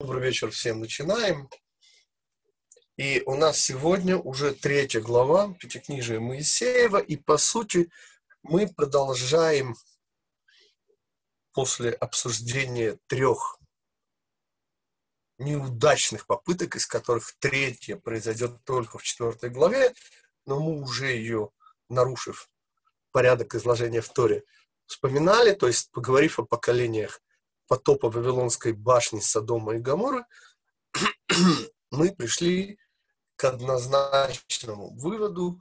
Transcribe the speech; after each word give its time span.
Добрый 0.00 0.22
вечер 0.22 0.52
всем. 0.52 0.78
Начинаем. 0.78 1.50
И 2.96 3.20
у 3.26 3.34
нас 3.34 3.58
сегодня 3.58 4.16
уже 4.16 4.54
третья 4.54 5.00
глава 5.00 5.52
Пятикнижия 5.54 6.20
Моисеева. 6.20 6.98
И, 6.98 7.16
по 7.16 7.36
сути, 7.36 7.90
мы 8.44 8.72
продолжаем 8.72 9.74
после 11.52 11.90
обсуждения 11.90 12.96
трех 13.08 13.58
неудачных 15.38 16.28
попыток, 16.28 16.76
из 16.76 16.86
которых 16.86 17.34
третья 17.40 17.96
произойдет 17.96 18.62
только 18.62 18.98
в 18.98 19.02
четвертой 19.02 19.50
главе, 19.50 19.92
но 20.46 20.60
мы 20.60 20.80
уже 20.80 21.06
ее, 21.06 21.50
нарушив 21.88 22.48
порядок 23.10 23.52
изложения 23.56 24.00
в 24.00 24.10
Торе, 24.10 24.44
вспоминали, 24.86 25.54
то 25.54 25.66
есть 25.66 25.90
поговорив 25.90 26.38
о 26.38 26.46
поколениях 26.46 27.20
потопа 27.68 28.10
Вавилонской 28.10 28.72
башни 28.72 29.20
Содома 29.20 29.76
и 29.76 29.78
Гамора, 29.78 30.26
мы 31.90 32.12
пришли 32.12 32.78
к 33.36 33.44
однозначному 33.44 34.96
выводу, 34.96 35.60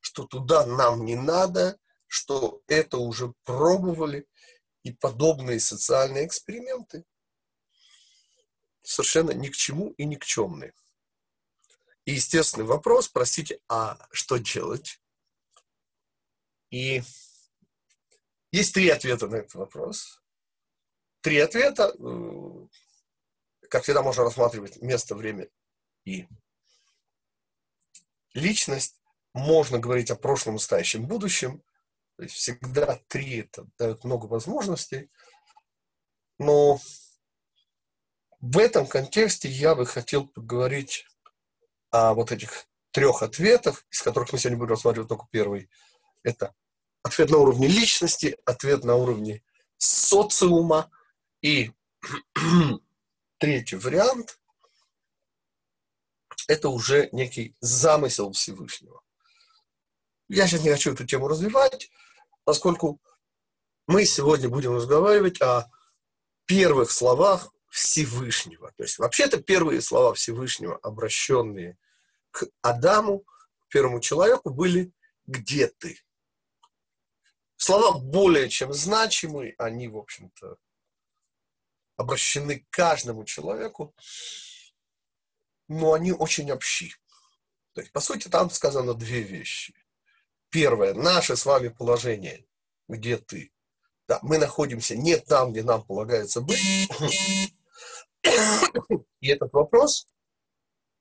что 0.00 0.24
туда 0.24 0.64
нам 0.64 1.04
не 1.04 1.16
надо, 1.16 1.78
что 2.06 2.62
это 2.66 2.96
уже 2.96 3.34
пробовали, 3.44 4.26
и 4.84 4.92
подобные 4.92 5.60
социальные 5.60 6.26
эксперименты 6.26 7.04
совершенно 8.82 9.32
ни 9.32 9.48
к 9.48 9.56
чему 9.56 9.90
и 9.98 10.04
никчемные. 10.04 10.72
И 12.06 12.12
естественный 12.12 12.64
вопрос, 12.64 13.08
простите, 13.08 13.60
а 13.68 13.98
что 14.12 14.38
делать? 14.38 15.02
И 16.70 17.02
есть 18.50 18.72
три 18.72 18.88
ответа 18.88 19.26
на 19.26 19.36
этот 19.36 19.54
вопрос 19.54 20.22
три 21.20 21.38
ответа. 21.38 21.94
Э, 21.98 22.66
как 23.68 23.82
всегда, 23.82 24.02
можно 24.02 24.24
рассматривать 24.24 24.80
место, 24.80 25.14
время 25.14 25.48
и 26.04 26.26
личность. 28.34 29.00
Можно 29.34 29.78
говорить 29.78 30.10
о 30.10 30.16
прошлом, 30.16 30.54
настоящем, 30.54 31.06
будущем. 31.06 31.62
То 32.16 32.24
есть 32.24 32.34
всегда 32.34 33.00
три 33.08 33.40
это 33.40 33.66
дает 33.78 34.04
много 34.04 34.26
возможностей. 34.26 35.10
Но 36.38 36.80
в 38.40 38.58
этом 38.58 38.86
контексте 38.86 39.48
я 39.48 39.74
бы 39.74 39.86
хотел 39.86 40.26
поговорить 40.26 41.06
о 41.90 42.14
вот 42.14 42.32
этих 42.32 42.66
трех 42.90 43.22
ответах, 43.22 43.84
из 43.90 44.02
которых 44.02 44.32
мы 44.32 44.38
сегодня 44.38 44.58
будем 44.58 44.70
рассматривать 44.70 45.08
только 45.08 45.26
первый. 45.30 45.68
Это 46.22 46.54
ответ 47.02 47.30
на 47.30 47.38
уровне 47.38 47.68
личности, 47.68 48.36
ответ 48.44 48.84
на 48.84 48.96
уровне 48.96 49.42
социума 49.76 50.90
и 51.42 51.72
третий 53.38 53.76
вариант– 53.76 54.38
это 56.48 56.68
уже 56.68 57.08
некий 57.12 57.54
замысел 57.60 58.32
Всевышнего. 58.32 59.02
Я 60.28 60.46
сейчас 60.46 60.62
не 60.62 60.70
хочу 60.70 60.92
эту 60.92 61.06
тему 61.06 61.28
развивать, 61.28 61.90
поскольку 62.44 63.00
мы 63.86 64.04
сегодня 64.04 64.48
будем 64.48 64.74
разговаривать 64.74 65.40
о 65.40 65.70
первых 66.46 66.90
словах 66.90 67.52
Всевышнего. 67.68 68.72
То 68.76 68.82
есть 68.82 68.98
вообще-то 68.98 69.42
первые 69.42 69.80
слова 69.80 70.14
Всевышнего, 70.14 70.78
обращенные 70.82 71.78
к 72.30 72.46
Адаму, 72.62 73.24
первому 73.68 74.00
человеку, 74.00 74.50
были 74.50 74.92
«где 75.26 75.68
ты?». 75.68 76.00
Слова 77.56 77.98
более 77.98 78.48
чем 78.48 78.72
значимые, 78.72 79.54
они, 79.58 79.88
в 79.88 79.96
общем-то, 79.96 80.56
обращены 81.98 82.60
к 82.60 82.70
каждому 82.70 83.24
человеку, 83.24 83.94
но 85.68 85.92
они 85.92 86.12
очень 86.12 86.50
общи. 86.50 86.94
То 87.74 87.82
есть, 87.82 87.92
по 87.92 88.00
сути, 88.00 88.28
там 88.28 88.50
сказано 88.50 88.94
две 88.94 89.20
вещи. 89.20 89.74
Первое, 90.48 90.94
наше 90.94 91.36
с 91.36 91.44
вами 91.44 91.68
положение, 91.68 92.46
где 92.88 93.18
ты. 93.18 93.52
Да, 94.06 94.18
мы 94.22 94.38
находимся 94.38 94.96
не 94.96 95.18
там, 95.18 95.52
где 95.52 95.62
нам 95.62 95.84
полагается 95.84 96.40
быть. 96.40 96.58
И 99.20 99.28
этот 99.28 99.52
вопрос 99.52 100.06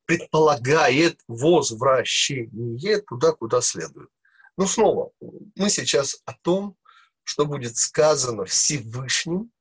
предполагает 0.06 1.22
возвращение 1.28 3.02
туда, 3.02 3.31
куда 3.31 3.62
следует. 3.62 4.09
Но 4.57 4.66
снова, 4.66 5.12
мы 5.56 5.69
сейчас 5.69 6.22
о 6.25 6.34
том, 6.34 6.75
что 7.24 7.46
будет 7.46 7.78
сказано 7.78 8.46
Всевышним 8.46 9.52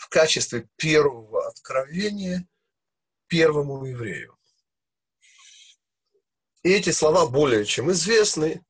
в 0.00 0.08
качестве 0.08 0.66
первого 0.76 1.46
откровения 1.46 2.48
первому 3.26 3.84
еврею. 3.84 4.34
И 6.62 6.70
эти 6.70 6.90
слова 6.90 7.26
более 7.26 7.66
чем 7.66 7.90
известны, 7.92 8.64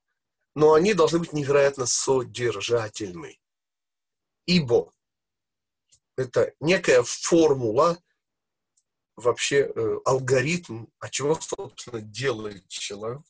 но 0.56 0.74
они 0.74 0.92
должны 0.92 1.20
быть 1.20 1.32
невероятно 1.32 1.86
содержательны. 1.86 3.38
Ибо 4.44 4.92
это 6.16 6.52
некая 6.58 7.04
формула, 7.04 7.96
вообще 9.14 9.70
э, 9.72 9.98
алгоритм, 10.04 10.86
а 10.98 11.08
чего, 11.10 11.36
собственно, 11.36 12.00
делает 12.00 12.66
человек, 12.66 13.22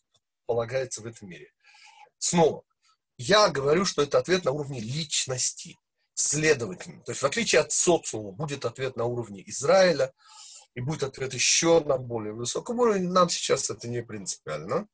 полагается 0.47 1.03
в 1.03 1.07
этом 1.07 1.29
мире. 1.29 1.53
Снова, 2.17 2.65
я 3.19 3.51
говорю, 3.51 3.85
что 3.85 4.01
это 4.01 4.17
ответ 4.19 4.47
на 4.47 4.53
уровне 4.53 4.81
личности. 4.81 5.79
Следовательно, 6.21 7.03
то 7.03 7.13
есть 7.13 7.23
в 7.23 7.25
отличие 7.25 7.63
от 7.63 7.73
социума 7.73 8.33
будет 8.33 8.67
ответ 8.67 8.95
на 8.95 9.07
уровне 9.07 9.43
Израиля, 9.47 10.13
и 10.75 10.83
будет 10.83 11.03
ответ 11.03 11.33
еще 11.33 11.81
на 11.81 11.97
более 11.97 12.35
высоком 12.35 12.79
уровне, 12.79 13.09
нам 13.09 13.31
сейчас 13.31 13.71
это 13.71 13.89
не 13.89 14.03
принципиально. 14.03 14.87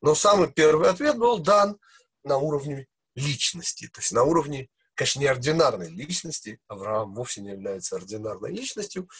Но 0.00 0.14
самый 0.14 0.50
первый 0.50 0.88
ответ 0.88 1.18
был 1.18 1.40
дан 1.40 1.78
на 2.24 2.38
уровне 2.38 2.86
личности, 3.14 3.88
то 3.88 4.00
есть 4.00 4.12
на 4.12 4.22
уровне, 4.22 4.70
конечно, 4.94 5.20
неординарной 5.20 5.90
личности. 5.90 6.58
Авраам 6.68 7.14
вовсе 7.14 7.42
не 7.42 7.50
является 7.50 7.96
ординарной 7.96 8.50
личностью, 8.50 9.10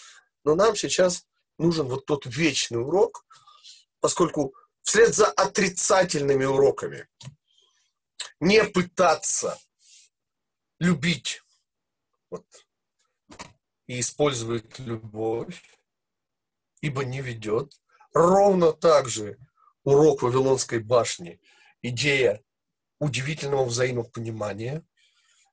но 0.42 0.54
нам 0.54 0.74
сейчас 0.74 1.26
нужен 1.58 1.86
вот 1.86 2.06
тот 2.06 2.24
вечный 2.24 2.80
урок, 2.80 3.26
поскольку 4.00 4.54
вслед 4.80 5.14
за 5.14 5.26
отрицательными 5.26 6.46
уроками 6.46 7.06
не 8.40 8.64
пытаться 8.64 9.58
любить 10.78 11.42
вот, 12.30 12.44
и 13.86 14.00
использует 14.00 14.78
любовь, 14.78 15.62
ибо 16.80 17.04
не 17.04 17.20
ведет. 17.20 17.72
Ровно 18.12 18.72
так 18.72 19.08
же 19.08 19.38
урок 19.84 20.22
Вавилонской 20.22 20.80
башни, 20.80 21.40
идея 21.82 22.42
удивительного 22.98 23.64
взаимопонимания 23.64 24.84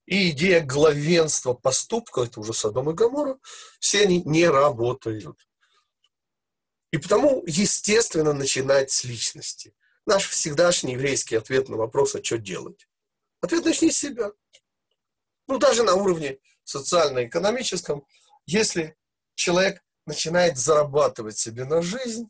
и 0.05 0.31
идея 0.31 0.61
главенства 0.61 1.53
поступка, 1.53 2.21
это 2.21 2.39
уже 2.39 2.53
Содом 2.53 2.89
и 2.89 2.93
Гамора, 2.93 3.37
все 3.79 4.03
они 4.03 4.21
не 4.23 4.47
работают. 4.47 5.37
И 6.91 6.97
потому, 6.97 7.43
естественно, 7.45 8.33
начинать 8.33 8.91
с 8.91 9.03
личности. 9.03 9.73
Наш 10.05 10.27
всегдашний 10.27 10.93
еврейский 10.93 11.35
ответ 11.35 11.69
на 11.69 11.77
вопрос, 11.77 12.15
а 12.15 12.23
что 12.23 12.37
делать? 12.37 12.87
Ответ 13.41 13.65
начни 13.65 13.89
с 13.89 13.97
себя 13.97 14.31
ну 15.53 15.59
даже 15.59 15.83
на 15.83 15.93
уровне 15.93 16.39
социально-экономическом, 16.63 18.07
если 18.47 18.97
человек 19.35 19.83
начинает 20.07 20.57
зарабатывать 20.57 21.37
себе 21.37 21.63
на 21.65 21.83
жизнь, 21.83 22.27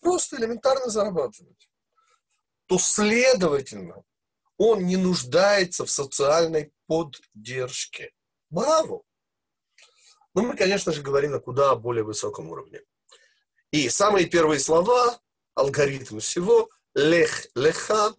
просто 0.00 0.36
элементарно 0.36 0.90
зарабатывать, 0.90 1.70
то, 2.66 2.78
следовательно, 2.78 4.04
он 4.58 4.84
не 4.84 4.98
нуждается 4.98 5.86
в 5.86 5.90
социальной 5.90 6.70
поддержке. 6.86 8.12
Браво! 8.50 9.04
Но 10.34 10.42
мы, 10.42 10.54
конечно 10.54 10.92
же, 10.92 11.00
говорим 11.00 11.30
на 11.30 11.40
куда 11.40 11.74
более 11.76 12.04
высоком 12.04 12.50
уровне. 12.50 12.82
И 13.70 13.88
самые 13.88 14.26
первые 14.26 14.60
слова, 14.60 15.18
алгоритм 15.54 16.18
всего, 16.18 16.68
лех, 16.92 17.46
леха, 17.54 18.14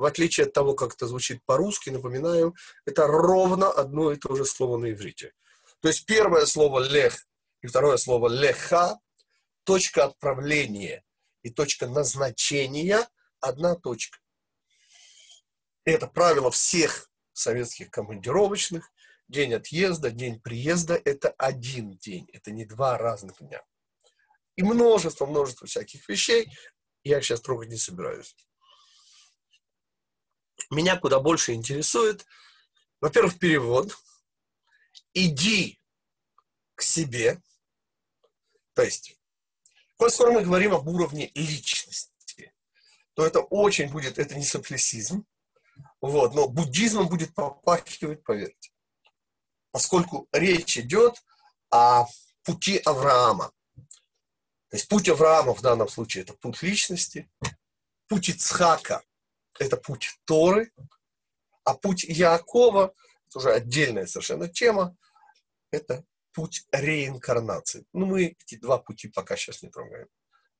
в 0.00 0.04
отличие 0.06 0.46
от 0.46 0.54
того, 0.54 0.72
как 0.72 0.94
это 0.94 1.06
звучит 1.06 1.44
по-русски, 1.44 1.90
напоминаю, 1.90 2.56
это 2.86 3.06
ровно 3.06 3.70
одно 3.70 4.12
и 4.12 4.16
то 4.16 4.34
же 4.34 4.46
слово 4.46 4.78
на 4.78 4.92
иврите. 4.92 5.34
То 5.80 5.88
есть 5.88 6.06
первое 6.06 6.46
слово 6.46 6.80
«лех» 6.80 7.26
и 7.60 7.66
второе 7.66 7.98
слово 7.98 8.28
«леха»– 8.28 8.98
точка 9.64 10.04
отправления 10.04 11.04
и 11.42 11.50
точка 11.50 11.86
назначения– 11.86 13.06
одна 13.40 13.74
точка. 13.74 14.18
Это 15.84 16.06
правило 16.06 16.50
всех 16.50 17.10
советских 17.34 17.90
командировочных. 17.90 18.90
День 19.28 19.52
отъезда, 19.52 20.10
день 20.10 20.40
приезда– 20.40 20.98
это 21.04 21.28
один 21.36 21.98
день, 21.98 22.26
это 22.32 22.52
не 22.52 22.64
два 22.64 22.96
разных 22.96 23.36
дня. 23.40 23.62
И 24.56 24.62
множество, 24.62 25.26
множество 25.26 25.66
всяких 25.66 26.08
вещей 26.08 26.50
я 27.04 27.20
сейчас 27.20 27.42
трогать 27.42 27.68
не 27.68 27.76
собираюсь 27.76 28.34
меня 30.70 30.96
куда 30.96 31.20
больше 31.20 31.52
интересует, 31.52 32.26
во-первых, 33.00 33.38
перевод. 33.38 33.96
Иди 35.12 35.80
к 36.76 36.82
себе, 36.82 37.42
То 38.74 38.82
есть, 38.82 39.18
коль 39.96 40.10
скоро 40.10 40.32
мы 40.32 40.42
говорим 40.42 40.72
об 40.72 40.88
уровне 40.88 41.30
личности, 41.34 42.54
то 43.14 43.26
это 43.26 43.40
очень 43.40 43.90
будет, 43.90 44.18
это 44.18 44.36
не 44.36 44.44
соплесизм, 44.44 45.26
вот, 46.00 46.34
но 46.34 46.48
буддизмом 46.48 47.08
будет 47.08 47.34
попахивать, 47.34 48.22
поверьте. 48.22 48.70
Поскольку 49.72 50.28
речь 50.32 50.78
идет 50.78 51.22
о 51.70 52.06
пути 52.44 52.78
Авраама. 52.78 53.52
То 54.68 54.76
есть 54.76 54.88
путь 54.88 55.08
Авраама 55.08 55.54
в 55.54 55.60
данном 55.60 55.88
случае 55.88 56.22
это 56.22 56.34
путь 56.34 56.62
личности, 56.62 57.30
путь 58.06 58.28
Ицхака– 58.28 59.02
это 59.60 59.76
путь 59.76 60.18
Торы, 60.24 60.72
а 61.64 61.74
путь 61.74 62.04
Якова– 62.04 62.94
это 63.28 63.38
уже 63.38 63.52
отдельная 63.52 64.06
совершенно 64.06 64.48
тема, 64.48 64.96
это 65.70 66.04
путь 66.32 66.66
реинкарнации. 66.72 67.84
Ну, 67.92 68.06
мы 68.06 68.36
эти 68.40 68.56
два 68.56 68.78
пути 68.78 69.08
пока 69.08 69.36
сейчас 69.36 69.62
не 69.62 69.68
трогаем. 69.68 70.08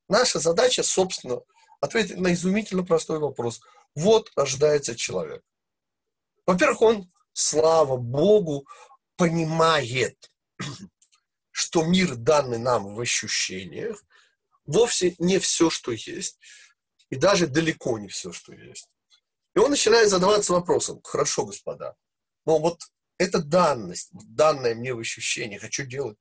Наша 0.08 0.38
задача, 0.38 0.82
собственно, 0.82 1.41
ответить 1.81 2.19
на 2.19 2.32
изумительно 2.32 2.85
простой 2.85 3.19
вопрос. 3.19 3.62
Вот 3.94 4.31
рождается 4.37 4.94
человек. 4.94 5.43
Во-первых, 6.46 6.82
он, 6.82 7.11
слава 7.32 7.96
Богу, 7.96 8.67
понимает, 9.17 10.31
что 11.50 11.85
мир, 11.85 12.17
данный 12.17 12.58
нам 12.58 12.94
в 12.94 13.00
ощущениях, 13.00 14.05
вовсе 14.67 15.14
не 15.19 15.38
все, 15.38 15.70
что 15.70 15.93
есть, 15.93 16.38
и 17.11 17.17
даже 17.17 17.47
далеко 17.47 17.99
не 17.99 18.09
все, 18.09 18.33
что 18.33 18.55
есть. 18.55 18.89
И 19.55 19.59
он 19.59 19.71
начинает 19.71 20.09
задаваться 20.09 20.53
вопросом, 20.53 21.03
хорошо, 21.03 21.45
господа, 21.45 21.97
но 22.47 22.59
вот 22.59 22.81
эта 23.19 23.43
данность, 23.43 24.11
данная 24.12 24.75
мне 24.75 24.95
в 24.95 25.01
ощущениях, 25.01 25.65
а 25.65 25.71
что 25.71 25.85
делать? 25.85 26.19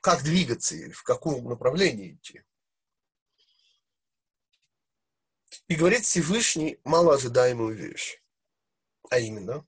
Как 0.00 0.22
двигаться 0.22 0.76
и 0.76 0.90
в 0.92 1.02
каком 1.02 1.44
направлении 1.48 2.14
идти? 2.14 2.44
И 5.66 5.74
говорит 5.74 6.04
Всевышний 6.04 6.78
малоожидаемую 6.84 7.74
вещь. 7.74 8.22
А 9.10 9.18
именно, 9.18 9.66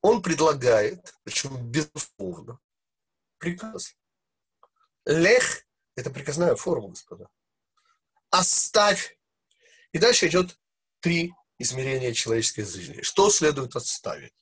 он 0.00 0.22
предлагает, 0.22 1.14
причем 1.22 1.70
безусловно, 1.70 2.60
приказ. 3.38 3.96
Лех– 5.06 5.66
это 5.96 6.10
приказная 6.10 6.54
форма, 6.54 6.88
господа. 6.90 7.28
Оставь. 8.34 9.16
И 9.92 9.98
дальше 9.98 10.26
идет 10.26 10.58
три 10.98 11.32
измерения 11.58 12.12
человеческой 12.12 12.64
жизни. 12.64 13.00
Что 13.02 13.30
следует 13.30 13.76
отставить? 13.76 14.34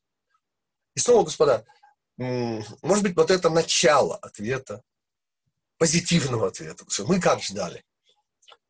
И 0.95 1.01
снова, 1.01 1.25
господа, 1.25 1.67
может 2.17 3.03
быть, 3.05 3.15
вот 3.15 3.31
это 3.31 3.51
начало 3.51 4.17
ответа, 4.17 4.83
позитивного 5.77 6.49
ответа. 6.49 6.87
Мы 7.07 7.21
как 7.21 7.43
ждали? 7.43 7.85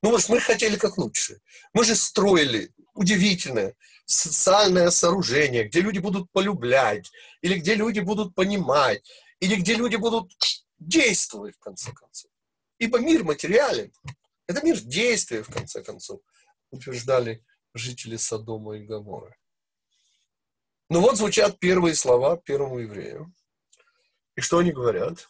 Ну, 0.03 0.11
вот 0.11 0.29
мы 0.29 0.41
хотели 0.41 0.77
как 0.77 0.99
лучше. 0.99 1.41
Мы 1.73 1.85
же 1.85 1.95
строили 1.95 2.73
удивительное 2.95 3.77
социальное 4.05 4.91
сооружение, 4.91 5.69
где 5.69 5.83
люди 5.83 6.01
будут 6.01 6.33
полюблять, 6.33 7.13
или 7.43 7.61
где 7.61 7.77
люди 7.77 8.01
будут 8.01 8.35
понимать, 8.35 9.09
или 9.39 9.55
где 9.55 9.75
люди 9.75 9.95
будут 9.95 10.33
действовать, 10.81 11.55
в 11.55 11.61
конце 11.61 11.93
концов. 11.93 12.29
Ибо 12.79 12.99
мир 12.99 13.23
материален. 13.23 13.93
Это 14.47 14.65
мир 14.65 14.79
действия, 14.81 15.43
в 15.43 15.53
конце 15.53 15.83
концов, 15.83 16.21
утверждали 16.71 17.45
жители 17.75 18.17
Содома 18.17 18.77
и 18.77 18.85
Гоморры. 18.85 19.37
Ну 20.91 21.01
вот 21.01 21.17
звучат 21.17 21.59
первые 21.59 21.95
слова 21.95 22.37
первому 22.37 22.79
еврею. 22.79 23.33
И 24.37 24.41
что 24.41 24.59
они 24.59 24.73
говорят? 24.73 25.29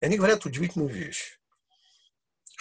они 0.00 0.18
говорят 0.18 0.44
удивительную 0.44 0.90
вещь 0.90 1.38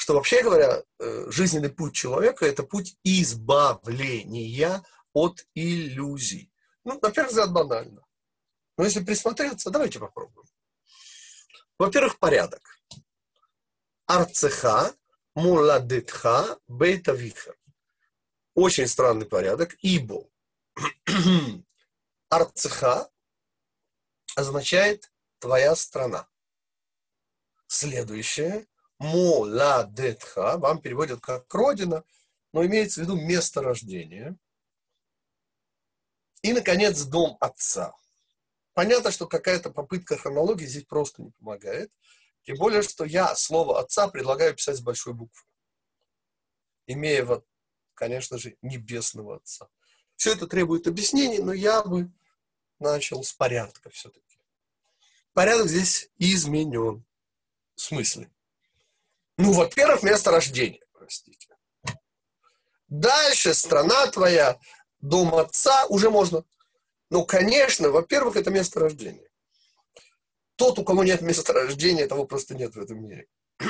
что 0.04 0.16
вообще 0.16 0.44
говоря, 0.44 0.84
э, 1.00 1.32
жизненный 1.32 1.70
путь 1.70 1.96
человека– 1.96 2.46
это 2.48 2.64
путь 2.64 2.98
избавления 3.06 4.84
от 5.14 5.46
иллюзий. 5.56 6.52
Ну, 6.84 7.00
на 7.02 7.10
первый 7.10 7.30
взгляд, 7.30 7.54
банально. 7.54 8.06
Но 8.78 8.84
если 8.84 9.02
присмотреться, 9.02 9.70
давайте 9.70 10.00
попробуем. 10.00 10.46
Во-первых, 11.80 12.20
порядок. 12.20 12.82
Арцеха, 14.06 14.94
муладетха, 15.36 16.60
бейтавиха. 16.68 17.56
Очень 18.54 18.88
странный 18.88 19.26
порядок. 19.26 19.76
Ибо 19.82 20.30
арцеха 22.30 23.10
означает 24.36 25.12
твоя 25.40 25.76
страна. 25.76 26.28
Следующее 27.68 28.68
Моладетха, 29.00 30.58
вам 30.58 30.80
переводят 30.80 31.20
как 31.20 31.54
родина, 31.54 32.04
но 32.54 32.66
имеется 32.66 33.02
в 33.02 33.04
виду 33.04 33.16
место 33.16 33.62
рождения. 33.62 34.38
И, 36.42 36.54
наконец, 36.54 37.02
дом 37.04 37.38
отца. 37.40 37.94
Понятно, 38.74 39.12
что 39.12 39.28
какая-то 39.28 39.72
попытка 39.72 40.18
хронологии 40.18 40.66
здесь 40.66 40.86
просто 40.86 41.22
не 41.22 41.32
помогает. 41.32 41.92
Тем 42.44 42.58
более, 42.58 42.82
что 42.82 43.06
я 43.06 43.36
слово 43.36 43.80
отца 43.80 44.08
предлагаю 44.08 44.54
писать 44.54 44.78
с 44.78 44.82
большой 44.82 45.14
буквы. 45.14 45.42
Имея, 46.88 47.24
вот, 47.24 47.46
конечно 47.94 48.38
же, 48.38 48.58
небесного 48.62 49.38
отца. 49.38 49.70
Все 50.16 50.34
это 50.34 50.48
требует 50.48 50.88
объяснений, 50.88 51.40
но 51.40 51.54
я 51.54 51.82
бы 51.82 52.12
начал 52.80 53.24
с 53.24 53.34
порядка 53.34 53.90
все-таки. 53.90 54.38
Порядок 55.32 55.68
здесь 55.68 56.10
изменен. 56.18 57.06
В 57.76 57.82
смысле? 57.82 58.30
Ну, 59.38 59.54
во-первых, 59.54 60.04
место 60.04 60.30
рождения, 60.30 60.86
простите. 60.92 61.56
Дальше 62.88 63.54
страна 63.54 64.06
твоя, 64.08 64.60
дом 65.00 65.34
отца, 65.34 65.86
уже 65.88 66.12
можно. 66.12 66.44
Ну, 67.10 67.26
конечно, 67.26 67.90
во-первых, 67.90 68.36
это 68.36 68.52
место 68.52 68.82
рождения. 68.82 69.28
Тот, 70.56 70.80
у 70.80 70.84
кого 70.84 71.04
нет 71.04 71.22
места 71.22 71.54
рождения, 71.54 72.08
того 72.08 72.26
просто 72.26 72.56
нет 72.56 72.76
в 72.76 72.80
этом 72.80 73.08
мире. 73.08 73.28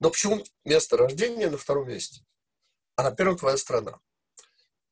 Но 0.00 0.10
почему 0.10 0.44
место 0.64 0.96
рождения 0.96 1.48
на 1.48 1.58
втором 1.58 1.88
месте? 1.88 2.24
А 2.96 3.02
на 3.02 3.10
первом 3.10 3.36
твоя 3.36 3.56
страна. 3.56 4.00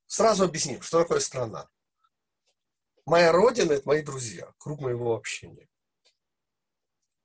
Сразу 0.06 0.44
объясним, 0.44 0.82
что 0.82 1.02
такое 1.02 1.20
страна. 1.20 1.68
Моя 3.06 3.32
родина– 3.32 3.72
это 3.72 3.86
мои 3.86 4.02
друзья, 4.02 4.52
круг 4.58 4.80
моего 4.80 5.14
общения. 5.14 5.68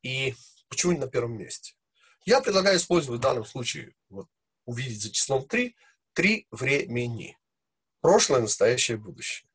И 0.02 0.36
Почему 0.70 0.94
не 0.94 1.00
на 1.00 1.08
первом 1.08 1.38
месте? 1.38 1.74
Я 2.26 2.42
предлагаю 2.42 2.78
использовать 2.78 3.20
в 3.20 3.24
данном 3.24 3.44
случае, 3.44 3.96
вот, 4.10 4.28
увидеть 4.66 5.02
за 5.02 5.12
числом 5.12 5.48
3, 5.48 5.76
три 6.14 6.48
времени. 6.52 7.38
Прошлое, 8.02 8.42
настоящее, 8.42 8.98
будущее. 8.98 9.50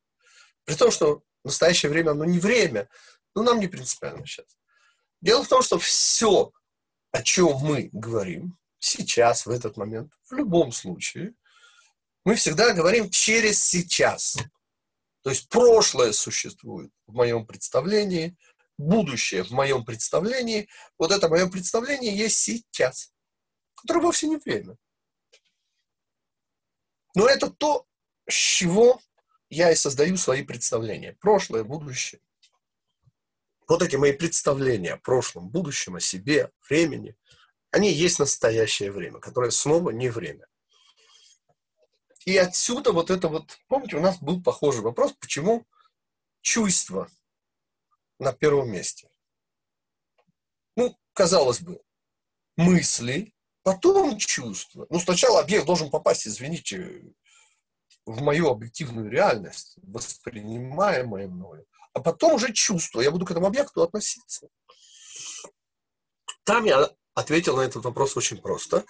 При 0.65 0.75
том, 0.75 0.91
что 0.91 1.23
настоящее 1.45 1.89
время, 1.89 2.11
оно 2.11 2.25
не 2.25 2.39
время, 2.39 2.89
но 3.33 3.43
нам 3.43 3.59
не 3.59 3.67
принципиально 3.67 4.25
сейчас. 4.25 4.57
Дело 5.21 5.43
в 5.43 5.47
том, 5.47 5.61
что 5.61 5.79
все, 5.79 6.51
о 7.11 7.23
чем 7.23 7.57
мы 7.57 7.89
говорим 7.91 8.57
сейчас, 8.79 9.45
в 9.45 9.49
этот 9.49 9.77
момент, 9.77 10.13
в 10.29 10.33
любом 10.33 10.71
случае, 10.71 11.33
мы 12.23 12.35
всегда 12.35 12.73
говорим 12.73 13.09
через 13.09 13.63
сейчас. 13.63 14.37
То 15.21 15.29
есть 15.29 15.49
прошлое 15.49 16.11
существует 16.11 16.91
в 17.07 17.13
моем 17.13 17.45
представлении, 17.45 18.37
будущее 18.77 19.43
в 19.43 19.51
моем 19.51 19.85
представлении, 19.85 20.67
вот 20.97 21.11
это 21.11 21.29
мое 21.29 21.47
представление 21.47 22.15
есть 22.15 22.37
сейчас, 22.37 23.11
которое 23.75 24.01
вовсе 24.01 24.27
не 24.27 24.37
время. 24.37 24.75
Но 27.15 27.27
это 27.27 27.49
то, 27.49 27.87
с 28.29 28.33
чего 28.33 29.01
я 29.49 29.71
и 29.71 29.75
создаю 29.75 30.17
свои 30.17 30.43
представления. 30.43 31.13
Прошлое, 31.19 31.63
будущее. 31.63 32.21
Вот 33.67 33.81
эти 33.81 33.95
мои 33.95 34.11
представления 34.11 34.93
о 34.93 34.97
прошлом, 34.97 35.49
будущем, 35.49 35.95
о 35.95 35.99
себе, 35.99 36.51
времени, 36.69 37.15
они 37.71 37.91
есть 37.91 38.19
настоящее 38.19 38.91
время, 38.91 39.19
которое 39.19 39.51
снова 39.51 39.89
не 39.89 40.09
время. 40.09 40.47
И 42.25 42.37
отсюда 42.37 42.91
вот 42.91 43.11
это 43.11 43.27
вот, 43.27 43.59
помните, 43.67 43.97
у 43.97 44.01
нас 44.01 44.19
был 44.19 44.41
похожий 44.41 44.81
вопрос, 44.81 45.13
почему 45.19 45.65
чувство 46.41 47.07
на 48.19 48.33
первом 48.33 48.71
месте. 48.71 49.09
Ну, 50.75 50.97
казалось 51.13 51.61
бы, 51.61 51.81
мысли, 52.55 53.33
потом 53.63 54.17
чувства. 54.17 54.87
Ну, 54.89 54.99
сначала 54.99 55.39
объект 55.39 55.65
должен 55.65 55.89
попасть, 55.89 56.27
извините, 56.27 57.03
в 58.05 58.21
мою 58.21 58.49
объективную 58.49 59.09
реальность, 59.09 59.75
воспринимаемое 59.83 61.27
мною, 61.27 61.65
а 61.93 62.01
потом 62.01 62.33
уже 62.33 62.53
чувство. 62.53 63.01
Я 63.01 63.11
буду 63.11 63.25
к 63.25 63.31
этому 63.31 63.47
объекту 63.47 63.81
относиться. 63.81 64.47
Там 66.43 66.65
я 66.65 66.91
ответил 67.13 67.57
на 67.57 67.61
этот 67.61 67.83
вопрос 67.83 68.15
очень 68.17 68.37
просто, 68.37 68.85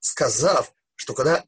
сказав, 0.00 0.72
что 0.94 1.14
когда, 1.14 1.44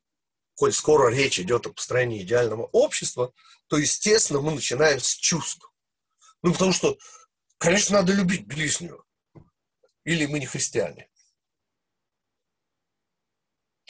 коль 0.54 0.72
скоро 0.72 1.08
речь 1.08 1.40
идет 1.40 1.66
о 1.66 1.72
построении 1.72 2.22
идеального 2.22 2.64
общества, 2.72 3.32
то, 3.66 3.76
естественно, 3.76 4.40
мы 4.40 4.52
начинаем 4.52 5.00
с 5.00 5.14
чувств. 5.14 5.70
Ну, 6.42 6.52
потому 6.52 6.72
что 6.72 6.96
Конечно, 7.58 7.96
надо 7.96 8.12
любить 8.12 8.46
ближнего. 8.46 9.04
Или 10.04 10.26
мы 10.26 10.38
не 10.38 10.46
христиане. 10.46 11.10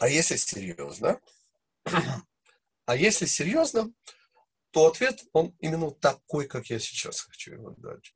А 0.01 0.09
если 0.09 0.37
серьезно, 0.37 1.21
а 2.89 2.97
если 2.97 3.27
серьезно, 3.27 3.93
то 4.71 4.87
ответ, 4.87 5.23
он 5.35 5.55
именно 5.61 5.91
такой, 5.91 6.47
как 6.47 6.71
я 6.71 6.79
сейчас 6.79 7.21
хочу 7.21 7.53
его 7.53 7.75
дать. 7.77 8.15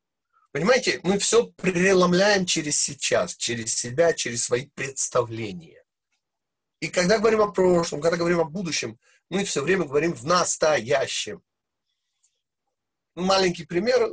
Понимаете, 0.51 0.99
мы 1.03 1.19
все 1.19 1.47
преломляем 1.47 2.47
через 2.47 2.79
сейчас, 2.79 3.37
через 3.37 3.75
себя, 3.75 4.15
через 4.15 4.45
свои 4.45 4.71
представления. 4.71 5.85
И 6.81 6.89
когда 6.89 7.19
говорим 7.19 7.43
о 7.43 7.53
прошлом, 7.53 8.01
когда 8.01 8.17
говорим 8.17 8.41
о 8.41 8.45
будущем, 8.45 8.99
мы 9.29 9.45
все 9.45 9.63
время 9.63 9.85
говорим 9.85 10.15
в 10.15 10.25
настоящем. 10.25 11.43
Маленький 13.15 13.67
пример, 13.67 14.09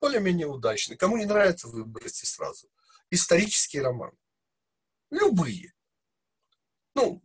более-менее 0.00 0.46
удачный. 0.46 0.96
Кому 0.96 1.16
не 1.16 1.26
нравится, 1.26 1.66
выбросьте 1.66 2.28
сразу. 2.28 2.70
Исторический 3.10 3.80
роман. 3.80 4.12
Любые. 5.10 5.74
Ну, 6.98 7.22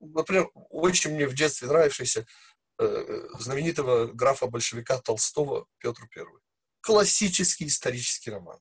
например, 0.00 0.50
очень 0.70 1.12
мне 1.12 1.28
в 1.28 1.34
детстве 1.34 1.68
нравившийся 1.68 2.26
э, 2.78 3.28
знаменитого 3.38 4.06
графа-большевика 4.06 4.98
Толстого 4.98 5.66
Петр 5.78 6.08
Первый. 6.08 6.42
Классический 6.80 7.66
исторический 7.66 8.30
роман. 8.30 8.58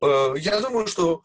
Э, 0.00 0.34
я 0.36 0.60
думаю, 0.60 0.86
что 0.86 1.24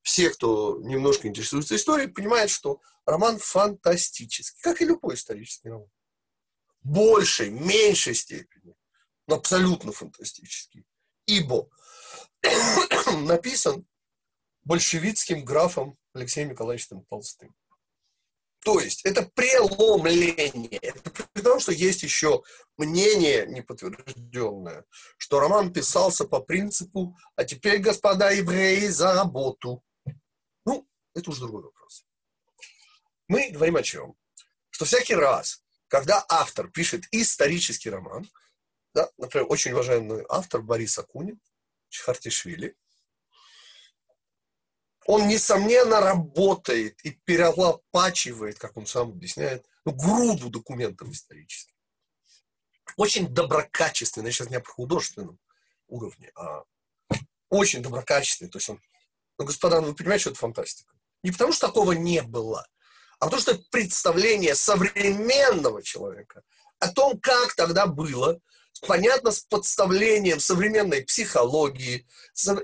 все, 0.00 0.30
кто 0.30 0.78
немножко 0.80 1.28
интересуется 1.28 1.76
историей, 1.76 2.08
понимают, 2.08 2.50
что 2.50 2.80
роман 3.04 3.38
фантастический, 3.38 4.60
как 4.62 4.80
и 4.80 4.86
любой 4.86 5.14
исторический 5.16 5.68
роман. 5.68 5.90
Большей, 6.80 7.50
меньшей 7.50 8.14
степени, 8.14 8.74
но 9.26 9.36
абсолютно 9.36 9.92
фантастический. 9.92 10.86
Ибо 11.26 11.68
написан 13.26 13.86
большевистским 14.64 15.44
графом 15.44 15.98
Алексеем 16.14 16.48
Николаевичем 16.48 17.04
Толстым. 17.04 17.54
То 18.64 18.78
есть 18.78 19.04
это 19.04 19.28
преломление. 19.34 20.78
Это 20.78 21.10
при 21.32 21.42
том, 21.42 21.58
что 21.58 21.72
есть 21.72 22.02
еще 22.02 22.42
мнение 22.76 23.46
неподтвержденное, 23.46 24.84
что 25.16 25.40
роман 25.40 25.72
писался 25.72 26.24
по 26.24 26.40
принципу 26.40 27.16
«А 27.34 27.44
теперь, 27.44 27.78
господа 27.78 28.30
евреи, 28.30 28.86
за 28.86 29.14
работу». 29.14 29.82
Ну, 30.64 30.88
это 31.14 31.30
уже 31.30 31.40
другой 31.40 31.64
вопрос. 31.64 32.06
Мы 33.26 33.50
говорим 33.50 33.76
о 33.76 33.82
чем? 33.82 34.14
Что 34.70 34.84
всякий 34.84 35.16
раз, 35.16 35.62
когда 35.88 36.24
автор 36.28 36.70
пишет 36.70 37.04
исторический 37.10 37.90
роман, 37.90 38.30
да, 38.94 39.10
например, 39.18 39.46
очень 39.50 39.72
уважаемый 39.72 40.24
автор 40.28 40.62
Борис 40.62 40.98
Акунин, 40.98 41.40
Чхартишвили, 41.88 42.76
он, 45.06 45.26
несомненно, 45.28 46.00
работает 46.00 47.00
и 47.04 47.10
перелопачивает, 47.10 48.58
как 48.58 48.76
он 48.76 48.86
сам 48.86 49.10
объясняет, 49.10 49.66
ну, 49.84 49.92
груду 49.92 50.48
документов 50.48 51.08
исторических. 51.08 51.74
Очень 52.96 53.28
доброкачественный, 53.28 54.28
я 54.28 54.32
сейчас 54.32 54.50
не 54.50 54.56
о 54.56 54.64
художественном 54.64 55.38
уровне, 55.88 56.30
а 56.34 56.62
очень 57.48 57.82
доброкачественный. 57.82 58.50
То 58.50 58.58
есть 58.58 58.68
он, 58.68 58.80
ну, 59.38 59.44
господа, 59.44 59.80
ну, 59.80 59.88
вы 59.88 59.94
понимаете, 59.94 60.22
что 60.22 60.30
это 60.30 60.38
фантастика? 60.38 60.94
Не 61.22 61.30
потому, 61.30 61.52
что 61.52 61.66
такого 61.66 61.92
не 61.92 62.22
было, 62.22 62.66
а 63.18 63.26
потому, 63.26 63.40
что 63.40 63.58
представление 63.70 64.54
современного 64.54 65.82
человека 65.82 66.42
о 66.78 66.88
том, 66.88 67.18
как 67.20 67.54
тогда 67.54 67.86
было, 67.86 68.40
понятно, 68.86 69.30
с 69.30 69.40
подставлением 69.40 70.40
современной 70.40 71.04
психологии, 71.04 72.06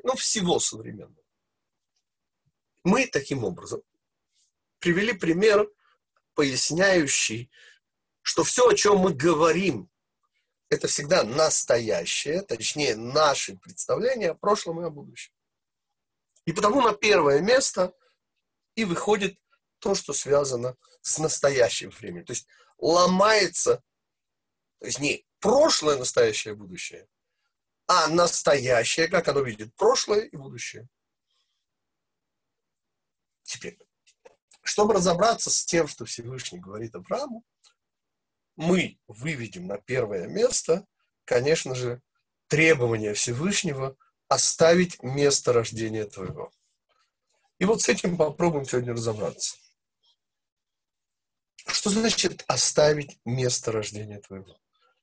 ну, 0.03 0.17
всего 0.17 0.59
современного. 0.59 1.23
Мы 2.89 3.07
таким 3.07 3.45
образом 3.45 3.83
привели 4.79 5.13
пример, 5.13 5.71
поясняющий, 6.33 7.51
что 8.23 8.45
все, 8.45 8.67
о 8.67 8.75
чем 8.75 8.97
мы 8.97 9.13
говорим, 9.13 9.91
это 10.71 10.89
всегда 10.89 11.23
настоящее, 11.23 12.41
точнее, 12.41 12.97
наши 12.97 13.59
представления 13.59 14.31
о 14.31 14.35
прошлом 14.35 14.81
и 14.81 14.87
о 14.87 14.91
будущем. 14.91 15.35
И 16.47 16.55
потому 16.55 16.81
на 16.81 16.95
первое 16.95 17.41
место 17.41 17.93
и 18.75 18.87
выходит 18.87 19.39
то, 19.81 19.95
что 19.95 20.15
связано 20.15 20.75
с 21.03 21.19
настоящим 21.19 21.91
временем. 21.91 22.25
То 22.25 22.33
есть 22.33 22.47
ломается, 22.79 23.83
то 24.79 24.87
есть 24.87 24.99
не 24.99 25.27
прошлое, 25.41 25.99
настоящее, 25.99 26.55
будущее, 26.55 27.07
а 27.87 28.09
настоящее, 28.09 29.09
как 29.09 29.29
оно 29.29 29.41
видит 29.41 29.75
прошлое 29.77 30.21
и 30.21 30.37
будущее. 30.39 30.89
Теперь, 33.49 33.79
чтобы 34.63 34.93
разобраться 34.93 35.49
с 35.49 35.65
тем, 35.65 35.89
что 35.89 36.05
Всевышний 36.05 36.59
говорит 36.59 36.95
Аврааму, 36.95 37.45
мы 38.57 38.99
выведем 39.07 39.67
на 39.67 39.79
первое 39.79 40.27
место, 40.27 40.87
конечно 41.25 41.75
же, 41.75 42.03
требование 42.49 43.15
Всевышнего 43.15 43.97
оставить 44.29 45.03
место 45.03 45.55
рождения 45.55 46.05
твоего. 46.05 46.53
И 47.59 47.65
вот 47.65 47.81
с 47.81 47.89
этим 47.89 48.19
попробуем 48.19 48.67
сегодня 48.67 48.93
разобраться. 48.93 49.57
Что 51.67 51.89
значит 51.89 52.45
оставить 52.49 53.19
место 53.25 53.73
рождения 53.73 54.21
твоего? 54.21 54.59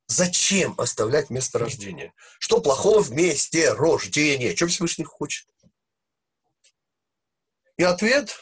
Зачем 0.05 0.75
оставлять 0.79 1.31
место 1.31 1.57
рождения? 1.57 2.13
Что 2.37 2.61
плохого 2.61 3.01
в 3.01 3.11
месте 3.11 3.73
рождения? 3.73 4.53
Чем 4.53 4.67
Всевышний 4.67 5.03
хочет? 5.03 5.47
И 7.77 7.83
ответ 7.83 8.39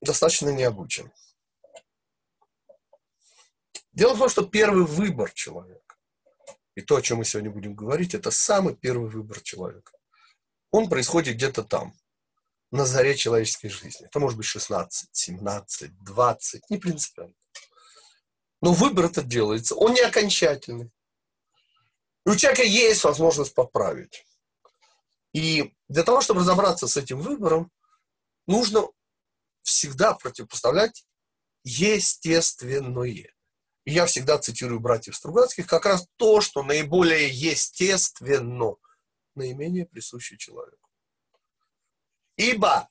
достаточно 0.00 0.50
необычен. 0.50 1.12
Дело 3.92 4.14
в 4.14 4.18
том, 4.18 4.28
что 4.28 4.46
первый 4.46 4.84
выбор 4.84 5.32
человека, 5.32 5.96
и 6.76 6.80
то, 6.82 6.96
о 6.96 7.02
чем 7.02 7.18
мы 7.18 7.24
сегодня 7.24 7.50
будем 7.50 7.74
говорить, 7.74 8.14
это 8.14 8.30
самый 8.30 8.76
первый 8.76 9.10
выбор 9.10 9.40
человека. 9.40 9.92
Он 10.70 10.88
происходит 10.88 11.34
где-то 11.34 11.64
там, 11.64 11.92
на 12.70 12.86
заре 12.86 13.16
человеческой 13.16 13.70
жизни. 13.70 14.06
Это 14.06 14.20
может 14.20 14.36
быть 14.36 14.46
16, 14.46 15.08
17, 15.10 16.04
20, 16.04 16.70
не 16.70 16.78
принципиально. 16.78 17.34
Но 18.60 18.72
выбор 18.72 19.06
этот 19.06 19.26
делается, 19.26 19.74
он 19.74 19.94
не 19.94 20.00
окончательный. 20.00 20.92
И 22.26 22.30
у 22.30 22.36
человека 22.36 22.62
есть 22.62 23.02
возможность 23.02 23.54
поправить. 23.54 24.24
И 25.32 25.74
для 25.88 26.02
того, 26.02 26.20
чтобы 26.20 26.40
разобраться 26.40 26.86
с 26.88 26.96
этим 26.96 27.20
выбором, 27.20 27.70
нужно 28.46 28.88
всегда 29.62 30.14
противопоставлять 30.14 31.06
естественное. 31.64 33.34
И 33.84 33.90
я 33.90 34.06
всегда 34.06 34.38
цитирую 34.38 34.80
братьев 34.80 35.16
Стругацких, 35.16 35.66
как 35.66 35.86
раз 35.86 36.06
то, 36.16 36.40
что 36.40 36.62
наиболее 36.62 37.28
естественно, 37.28 38.76
наименее 39.34 39.86
присуще 39.86 40.36
человеку. 40.36 40.90
Ибо 42.36 42.88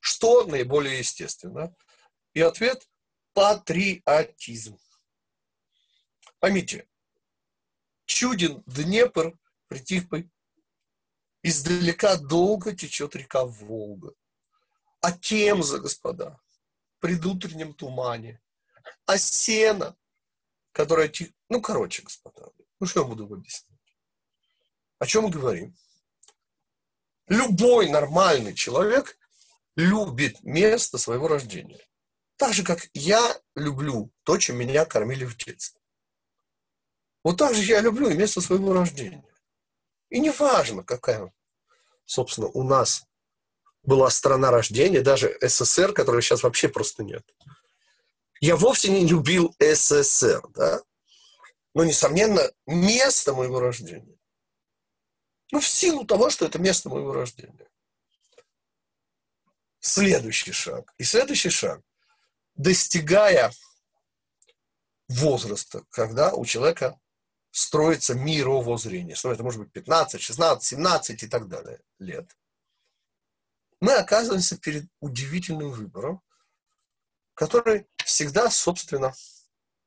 что 0.00 0.44
наиболее 0.44 0.98
естественно? 0.98 1.74
И 2.32 2.40
ответ– 2.40 2.88
патриотизм. 3.32 4.78
Поймите, 6.38 6.88
чуден 8.06 8.62
Днепр 8.66 9.38
притих 9.68 10.08
Издалека 11.42 12.16
долго 12.16 12.74
течет 12.74 13.16
река 13.16 13.44
Волга. 13.44 14.12
А 15.00 15.12
Темза, 15.12 15.78
господа, 15.78 16.38
в 16.96 17.00
предутреннем 17.00 17.72
тумане. 17.72 18.40
А 19.06 19.16
сено, 19.16 19.96
которое... 20.72 21.08
Тих... 21.08 21.30
Ну, 21.48 21.62
короче, 21.62 22.02
господа, 22.02 22.50
ну 22.78 22.86
что 22.86 23.00
я 23.00 23.06
буду 23.06 23.24
объяснять? 23.24 23.80
О 24.98 25.06
чем 25.06 25.24
мы 25.24 25.30
говорим? 25.30 25.74
Любой 27.26 27.88
нормальный 27.88 28.54
человек 28.54 29.18
любит 29.76 30.42
место 30.42 30.98
своего 30.98 31.28
рождения. 31.28 31.86
Так 32.36 32.52
же, 32.52 32.62
как 32.62 32.88
я 32.92 33.40
люблю 33.54 34.12
то, 34.24 34.36
чем 34.36 34.56
меня 34.56 34.84
кормили 34.84 35.24
в 35.24 35.36
детстве. 35.36 35.80
Вот 37.22 37.36
так 37.36 37.54
же 37.54 37.62
я 37.62 37.80
люблю 37.80 38.10
и 38.10 38.14
место 38.14 38.40
своего 38.40 38.72
рождения. 38.72 39.29
И 40.10 40.20
не 40.20 40.30
важно, 40.30 40.82
какая, 40.82 41.32
собственно, 42.04 42.48
у 42.48 42.62
нас 42.62 43.04
была 43.82 44.10
страна 44.10 44.50
рождения, 44.50 45.00
даже 45.00 45.36
СССР, 45.40 45.92
которой 45.92 46.20
сейчас 46.20 46.42
вообще 46.42 46.68
просто 46.68 47.02
нет. 47.02 47.24
Я 48.40 48.56
вовсе 48.56 48.90
не 48.90 49.06
любил 49.06 49.54
СССР, 49.58 50.42
да? 50.50 50.82
Но, 51.74 51.84
несомненно, 51.84 52.50
место 52.66 53.32
моего 53.32 53.60
рождения. 53.60 54.18
Ну, 55.52 55.60
в 55.60 55.66
силу 55.66 56.04
того, 56.04 56.30
что 56.30 56.46
это 56.46 56.58
место 56.58 56.88
моего 56.88 57.12
рождения. 57.12 57.68
Следующий 59.78 60.52
шаг. 60.52 60.92
И 60.98 61.04
следующий 61.04 61.50
шаг. 61.50 61.80
Достигая 62.54 63.52
возраста, 65.08 65.84
когда 65.90 66.32
у 66.32 66.44
человека 66.44 66.98
строится 67.50 68.14
мировоззрение, 68.14 69.14
что 69.14 69.32
это 69.32 69.42
может 69.42 69.60
быть 69.60 69.72
15, 69.72 70.20
16, 70.20 70.62
17 70.62 71.22
и 71.22 71.28
так 71.28 71.48
далее 71.48 71.80
лет, 71.98 72.36
мы 73.80 73.94
оказываемся 73.94 74.58
перед 74.58 74.86
удивительным 75.00 75.70
выбором, 75.70 76.22
который 77.34 77.86
всегда, 78.04 78.50
собственно, 78.50 79.14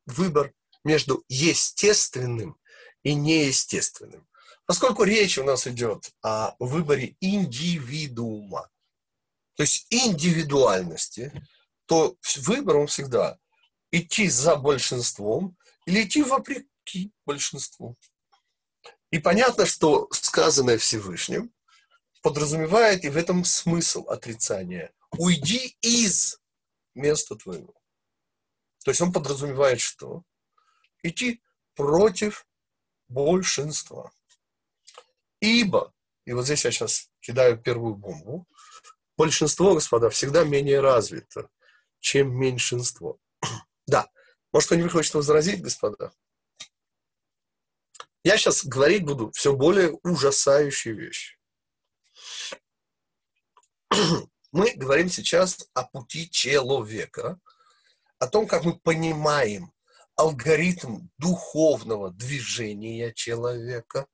выбор 0.06 0.54
между 0.84 1.24
естественным 1.30 2.58
и 3.04 3.14
неестественным. 3.14 4.28
Поскольку 4.66 5.04
речь 5.04 5.38
у 5.38 5.44
нас 5.44 5.68
идет 5.68 6.12
о 6.22 6.56
выборе 6.58 7.16
индивидуума, 7.20 8.70
то 9.56 9.64
есть 9.64 9.86
индивидуальности, 9.90 11.32
то 11.86 12.18
выбор 12.38 12.78
он 12.78 12.88
всегда 12.88 13.38
идти 13.92 14.28
за 14.28 14.56
большинством 14.56 15.56
или 15.86 16.04
идти 16.04 16.24
вопреки 16.24 16.68
большинству. 17.26 17.98
И 19.12 19.20
понятно, 19.20 19.66
что 19.66 20.08
сказанное 20.12 20.78
Всевышним 20.78 21.54
подразумевает 22.22 23.04
и 23.04 23.10
в 23.10 23.18
этом 23.18 23.46
смысл 23.46 24.08
отрицания. 24.08 24.92
Уйди 25.12 25.78
из 25.82 26.40
места 26.96 27.36
твоего. 27.36 27.74
То 28.84 28.92
есть 28.92 29.02
он 29.02 29.14
подразумевает 29.14 29.80
что? 29.80 30.24
Идти 31.04 31.42
против 31.76 32.48
большинства. 33.08 34.12
Ибо, 35.40 35.94
и 36.26 36.34
вот 36.34 36.46
здесь 36.46 36.66
я 36.66 36.72
сейчас 36.72 37.10
кидаю 37.20 37.58
первую 37.58 37.96
бомбу, 37.96 38.48
большинство, 39.18 39.74
господа, 39.74 40.10
всегда 40.10 40.44
менее 40.44 40.80
развито, 40.80 41.50
чем 42.00 42.34
меньшинство. 42.34 43.20
Да, 43.86 44.10
может, 44.54 44.68
кто-нибудь 44.68 44.94
хочет 44.94 45.14
возразить, 45.14 45.62
господа? 45.62 46.14
Я 48.24 48.38
сейчас 48.38 48.66
говорить 48.66 49.04
буду 49.04 49.32
все 49.32 49.54
более 49.54 49.92
ужасающие 50.04 50.94
вещи. 50.94 51.38
Мы 54.52 54.74
говорим 54.76 55.10
сейчас 55.10 55.70
о 55.74 55.84
пути 55.84 56.30
человека, 56.30 57.40
о 58.20 58.28
том, 58.28 58.48
как 58.48 58.64
мы 58.64 58.80
понимаем 58.80 59.74
алгоритм 60.16 61.08
духовного 61.18 62.12
движения 62.12 63.12
человека. 63.14 64.08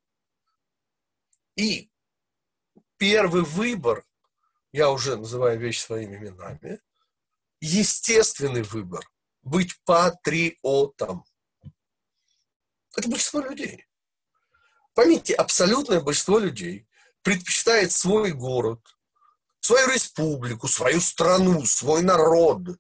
И 1.56 1.92
первый 2.96 3.44
выбор, 3.44 4.06
я 4.72 4.92
уже 4.92 5.18
называю 5.18 5.60
вещи 5.60 5.82
своими 5.82 6.16
именами, 6.16 6.82
естественный 7.60 8.64
выбор– 8.64 9.06
быть 9.42 9.78
патриотом. 9.84 11.26
Это 12.96 13.10
большинство 13.10 13.42
людей. 13.42 13.89
Поймите, 15.00 15.34
абсолютное 15.34 16.02
большинство 16.02 16.40
людей 16.40 16.86
предпочитает 17.22 17.94
свой 17.94 18.34
город, 18.34 18.82
свою 19.62 19.88
республику, 19.88 20.68
свою 20.68 21.00
страну, 21.00 21.64
свой 21.66 22.02
народ 22.04 22.78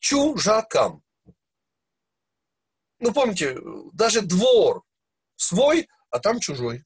чужакам. 0.00 1.02
Ну, 2.98 3.14
помните, 3.14 3.58
даже 3.94 4.20
двор 4.20 4.84
свой, 5.36 5.88
а 6.10 6.18
там 6.18 6.40
чужой. 6.40 6.84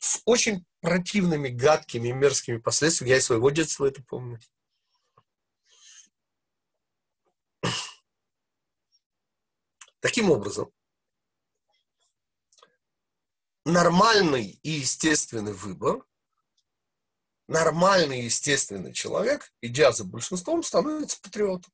С 0.00 0.22
очень 0.24 0.64
противными, 0.80 1.50
гадкими, 1.50 2.12
мерзкими 2.12 2.56
последствиями. 2.56 3.10
Я 3.10 3.18
из 3.18 3.26
своего 3.26 3.50
детства 3.50 3.84
это 3.84 4.02
помню. 4.02 4.40
Таким 10.00 10.30
образом, 10.30 10.72
нормальный 13.66 14.60
и 14.62 14.70
естественный 14.70 15.52
выбор, 15.52 16.06
нормальный 17.48 18.20
и 18.20 18.24
естественный 18.24 18.92
человек, 18.92 19.52
идя 19.60 19.90
за 19.90 20.04
большинством, 20.04 20.62
становится 20.62 21.20
патриотом. 21.20 21.72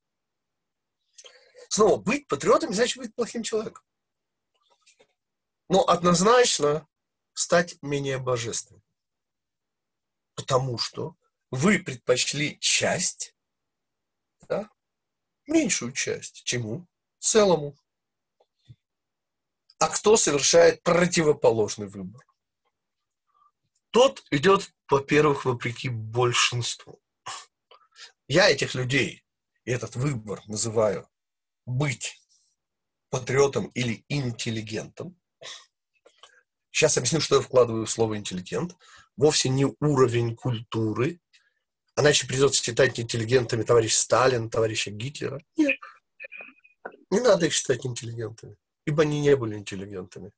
Снова, 1.69 1.97
быть 1.97 2.27
патриотом 2.27 2.71
не 2.71 2.75
значит 2.75 2.97
быть 2.97 3.13
плохим 3.13 3.43
человеком. 3.43 3.83
Но 5.69 5.87
однозначно 5.87 6.87
стать 7.33 7.81
менее 7.83 8.17
божественным. 8.17 8.83
Потому 10.33 10.79
что 10.79 11.15
вы 11.51 11.77
предпочли 11.77 12.59
часть, 12.59 13.35
да, 14.47 14.67
меньшую 15.45 15.91
часть. 15.91 16.43
Чему? 16.43 16.87
Целому. 17.19 17.77
А 19.83 19.89
кто 19.89 20.15
совершает 20.15 20.81
противоположный 20.81 21.87
выбор? 21.87 22.25
Тот 23.89 24.23
идет, 24.31 24.71
во-первых, 24.89 25.43
вопреки 25.43 25.89
большинству. 25.89 27.01
Я 28.29 28.49
этих 28.49 28.75
людей 28.75 29.25
и 29.65 29.71
этот 29.71 29.97
выбор 29.97 30.41
называю 30.47 31.09
быть 31.65 32.17
патриотом 33.09 33.65
или 33.73 34.05
интеллигентом. 34.07 35.19
Сейчас 36.71 36.97
объясню, 36.97 37.19
что 37.19 37.35
я 37.35 37.41
вкладываю 37.41 37.85
в 37.85 37.91
слово 37.91 38.15
интеллигент. 38.15 38.77
Вовсе 39.17 39.49
не 39.49 39.65
уровень 39.81 40.37
культуры, 40.37 41.19
иначе 41.97 42.25
придется 42.25 42.63
считать 42.63 43.01
интеллигентами 43.01 43.63
товарищ 43.63 43.95
Сталин, 43.95 44.49
товарища 44.49 44.91
Гитлера. 44.91 45.43
Нет, 45.57 45.75
не 47.09 47.19
надо 47.19 47.47
их 47.47 47.53
считать 47.53 47.85
интеллигентами 47.85 48.55
ибо 48.85 49.03
они 49.03 49.21
не 49.21 49.35
были 49.35 49.55
интеллигентами. 49.55 50.31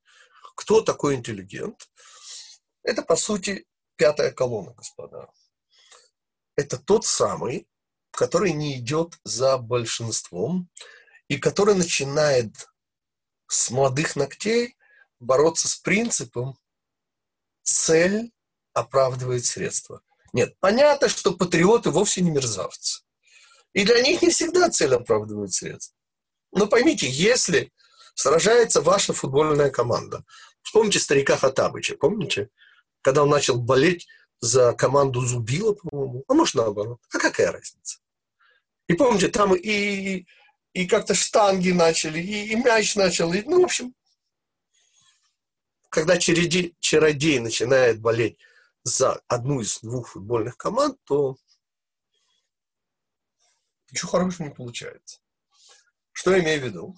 Кто 0.55 0.81
такой 0.81 1.15
интеллигент? 1.15 1.89
Это, 2.84 3.01
по 3.01 3.15
сути, 3.15 3.65
пятая 3.95 4.31
колонна, 4.31 4.73
господа. 4.73 5.29
Это 6.55 6.77
тот 6.77 7.05
самый, 7.05 7.67
который 8.12 8.53
не 8.53 8.77
идет 8.77 9.19
за 9.23 9.58
большинством 9.58 10.69
и 11.27 11.38
который 11.38 11.75
начинает 11.75 12.69
с 13.47 13.69
молодых 13.71 14.15
ногтей 14.15 14.77
бороться 15.19 15.67
с 15.67 15.75
принципом 15.75 16.58
цель 17.63 18.31
оправдывает 18.73 19.45
средства. 19.45 20.01
Нет, 20.34 20.55
понятно, 20.60 21.10
что 21.10 21.34
патриоты 21.34 21.89
вовсе 21.89 22.21
не 22.21 22.31
мерзавцы. 22.31 23.01
И 23.73 23.84
для 23.84 24.01
них 24.01 24.21
не 24.21 24.29
всегда 24.29 24.69
цель 24.69 24.93
оправдывает 24.93 25.53
средства. 25.53 25.97
Но 26.51 26.67
поймите, 26.67 27.10
если 27.10 27.73
сражается 28.15 28.82
ваша 28.82 29.13
футбольная 29.13 29.69
команда. 29.69 30.23
Вспомните 30.63 30.99
старика 30.99 31.38
Хатабыча, 31.38 31.95
помните? 31.95 32.49
Когда 33.01 33.21
он 33.23 33.30
начал 33.30 33.60
болеть 33.60 34.08
за 34.39 34.73
команду 34.73 35.21
Зубила, 35.21 35.73
по-моему, 35.73 36.23
а 36.28 36.34
может 36.34 36.56
наоборот. 36.56 36.99
А 37.13 37.19
какая 37.19 37.51
разница? 37.51 37.99
И 38.88 38.93
помните, 38.93 39.28
там 39.28 39.56
и, 39.56 40.25
и 40.73 40.88
как-то 40.88 41.13
штанги 41.13 41.71
начали, 41.71 42.19
и, 42.19 42.51
и 42.51 42.56
мяч 42.56 42.95
начал, 42.95 43.34
и, 43.34 43.41
ну, 43.43 43.62
в 43.62 43.65
общем, 43.65 43.93
когда 45.89 46.17
чародей, 46.17 46.75
чародей 46.80 47.39
начинает 47.39 48.01
болеть 48.01 48.38
за 48.84 49.21
одну 49.28 49.62
из 49.62 49.80
двух 49.80 50.10
футбольных 50.10 50.58
команд, 50.58 50.97
то 51.06 51.38
ничего 53.91 54.12
хорошего 54.12 54.47
не 54.47 54.54
получается. 54.54 55.19
Что 56.12 56.36
я 56.36 56.43
имею 56.43 56.62
в 56.62 56.65
виду? 56.65 56.95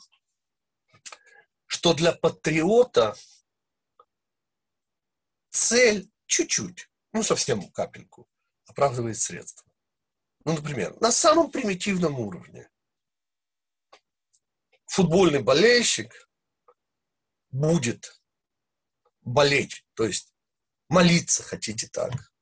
Что 1.78 1.94
для 1.94 2.12
патриота 2.12 3.16
цель 5.52 6.10
чуть-чуть, 6.26 6.90
ну 7.14 7.22
совсем 7.22 7.70
капельку, 7.72 8.28
оправдывает 8.66 9.20
средства. 9.20 9.72
Ну, 10.44 10.54
например, 10.54 11.00
на 11.02 11.12
самом 11.12 11.52
примитивном 11.52 12.20
уровне 12.20 12.68
футбольный 14.88 15.44
болельщик 15.44 16.28
будет 17.52 18.20
болеть, 19.22 19.86
то 19.94 20.06
есть 20.06 20.34
молиться, 20.90 21.44
хотите 21.44 21.88
так, 21.90 22.34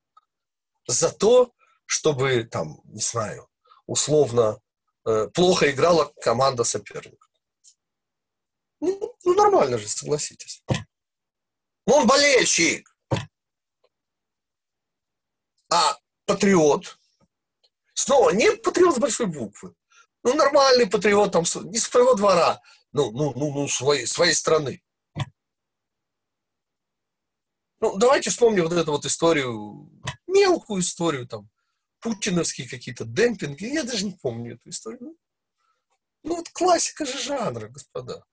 за 0.88 1.12
то, 1.12 1.54
чтобы 1.86 2.45
там, 2.45 2.80
не 2.86 3.02
знаю, 3.02 3.50
условно 3.86 4.62
э, 5.06 5.28
плохо 5.34 5.69
играла 5.69 6.06
команда 6.21 6.63
соперника. 6.63 7.24
Ну, 8.86 9.15
ну 9.24 9.34
нормально 9.34 9.78
же, 9.80 9.88
согласитесь. 9.88 10.63
Ну, 11.88 11.95
он 11.95 12.08
болельщик. 12.08 12.95
А 15.71 15.98
патриот, 16.26 17.00
снова, 17.95 18.30
не 18.30 18.52
патриот 18.56 18.95
с 18.95 19.00
большой 19.00 19.26
буквы. 19.26 19.74
Ну, 20.24 20.36
нормальный 20.36 20.88
патриот, 20.88 21.32
там, 21.32 21.43
не 21.65 21.80
своего 21.80 22.13
двора, 22.13 22.62
ну, 22.91 23.12
ну, 23.12 23.34
ну, 23.36 23.54
ну 23.54 23.67
своей, 23.67 24.06
своей 24.06 24.34
страны. 24.34 24.84
Ну, 27.80 27.98
давайте 27.98 28.30
вспомним 28.30 28.63
вот 28.63 28.74
эту 28.74 28.91
вот 28.91 29.06
историю, 29.06 29.89
мелкую 30.28 30.82
историю, 30.82 31.28
там, 31.28 31.50
путиновские 32.00 32.69
какие-то 32.69 33.04
демпинги. 33.06 33.65
Я 33.65 33.84
даже 33.84 34.06
не 34.06 34.13
помню 34.13 34.56
эту 34.56 34.69
историю. 34.69 35.15
Ну, 36.24 36.36
вот 36.36 36.50
классика 36.50 37.06
же 37.06 37.19
жанра, 37.19 37.67
господа. 37.67 38.24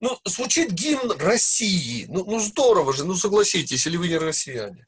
Ну, 0.00 0.18
звучит 0.24 0.70
гимн 0.72 1.12
России. 1.12 2.06
Ну, 2.06 2.24
ну 2.24 2.38
здорово 2.38 2.92
же, 2.92 3.04
ну 3.04 3.14
согласитесь, 3.14 3.86
или 3.86 3.96
вы 3.96 4.08
не 4.08 4.18
россияне. 4.18 4.86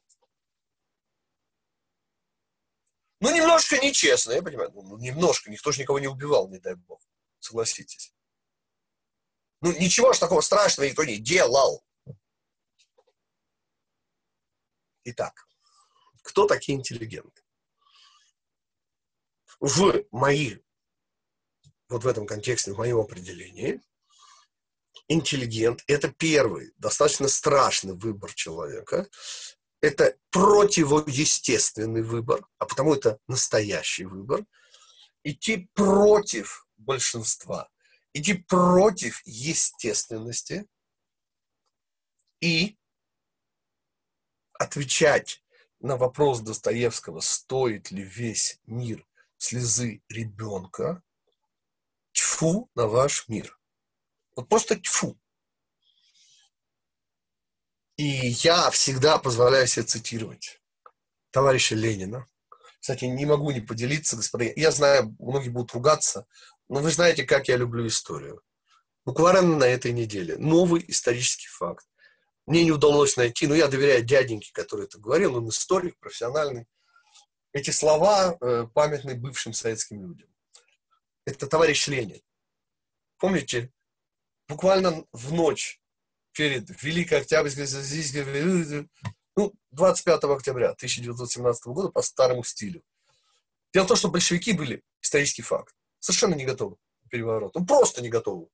Ну, 3.20 3.34
немножко 3.34 3.78
нечестно, 3.78 4.32
я 4.32 4.42
понимаю. 4.42 4.70
Ну, 4.74 4.98
немножко, 4.98 5.50
никто 5.50 5.72
же 5.72 5.80
никого 5.80 5.98
не 5.98 6.06
убивал, 6.06 6.48
не 6.48 6.58
дай 6.58 6.74
бог. 6.74 7.00
Согласитесь. 7.40 8.12
Ну, 9.62 9.72
ничего 9.72 10.12
ж 10.12 10.18
такого 10.18 10.42
страшного 10.42 10.88
никто 10.88 11.04
не 11.04 11.16
делал. 11.16 11.82
Итак, 15.04 15.48
кто 16.22 16.46
такие 16.46 16.76
интеллигенты? 16.76 17.42
В 19.60 20.04
моих, 20.10 20.58
вот 21.88 22.04
в 22.04 22.06
этом 22.06 22.26
контексте, 22.26 22.72
в 22.72 22.76
моем 22.76 22.98
определении, 22.98 23.80
интеллигент– 25.08 25.82
это 25.86 26.08
первый, 26.08 26.72
достаточно 26.78 27.28
страшный 27.28 27.94
выбор 27.94 28.32
человека. 28.34 29.08
Это 29.80 30.16
противоестественный 30.30 32.02
выбор, 32.02 32.46
а 32.58 32.66
потому 32.66 32.94
это 32.94 33.18
настоящий 33.28 34.04
выбор. 34.04 34.44
Идти 35.22 35.68
против 35.74 36.66
большинства, 36.76 37.68
идти 38.12 38.34
против 38.34 39.20
естественности 39.24 40.66
и 42.40 42.76
отвечать 44.54 45.42
на 45.80 45.96
вопрос 45.96 46.40
Достоевского, 46.40 47.20
стоит 47.20 47.90
ли 47.90 48.02
весь 48.02 48.60
мир 48.66 49.06
слезы 49.36 50.02
ребенка, 50.08 51.02
тьфу 52.12 52.70
на 52.74 52.86
ваш 52.86 53.28
мир. 53.28 53.58
Вот 54.36 54.48
просто 54.48 54.78
тьфу. 54.78 55.18
И 57.96 58.04
я 58.04 58.70
всегда 58.70 59.18
позволяю 59.18 59.66
себе 59.66 59.86
цитировать 59.86 60.60
товарища 61.30 61.74
Ленина. 61.74 62.28
Кстати, 62.78 63.06
не 63.06 63.24
могу 63.24 63.50
не 63.50 63.60
поделиться, 63.60 64.16
господа. 64.16 64.44
Я 64.54 64.70
знаю, 64.70 65.16
многие 65.18 65.48
будут 65.48 65.72
ругаться, 65.72 66.26
но 66.68 66.80
вы 66.80 66.90
знаете, 66.90 67.24
как 67.24 67.48
я 67.48 67.56
люблю 67.56 67.86
историю. 67.86 68.42
Буквально 69.06 69.56
на 69.56 69.64
этой 69.64 69.92
неделе. 69.92 70.36
Новый 70.36 70.84
исторический 70.88 71.48
факт. 71.48 71.86
Мне 72.44 72.64
не 72.64 72.72
удалось 72.72 73.16
найти, 73.16 73.46
но 73.46 73.54
я 73.54 73.68
доверяю 73.68 74.04
дяденьке, 74.04 74.52
который 74.52 74.84
это 74.84 74.98
говорил, 74.98 75.36
он 75.36 75.48
историк, 75.48 75.98
профессиональный. 75.98 76.66
Эти 77.52 77.70
слова 77.70 78.36
э, 78.40 78.66
памятны 78.74 79.14
бывшим 79.14 79.52
советским 79.52 80.02
людям. 80.02 80.28
Это 81.24 81.46
товарищ 81.46 81.88
Ленин. 81.88 82.20
Помните, 83.18 83.72
буквально 84.48 85.04
в 85.12 85.32
ночь 85.32 85.80
перед 86.32 86.82
Великой 86.82 87.20
Октябрьской, 87.20 88.88
ну, 89.36 89.52
25 89.70 90.24
октября 90.24 90.70
1917 90.70 91.66
года 91.66 91.88
по 91.90 92.02
старому 92.02 92.42
стилю. 92.44 92.82
Дело 93.72 93.84
в 93.84 93.88
том, 93.88 93.96
что 93.96 94.08
большевики 94.08 94.52
были, 94.52 94.82
исторический 95.02 95.42
факт, 95.42 95.74
совершенно 95.98 96.34
не 96.34 96.46
готовы 96.46 96.76
к 96.76 97.10
перевороту. 97.10 97.60
Ну, 97.60 97.66
просто 97.66 98.02
не 98.02 98.08
готовы. 98.08 98.48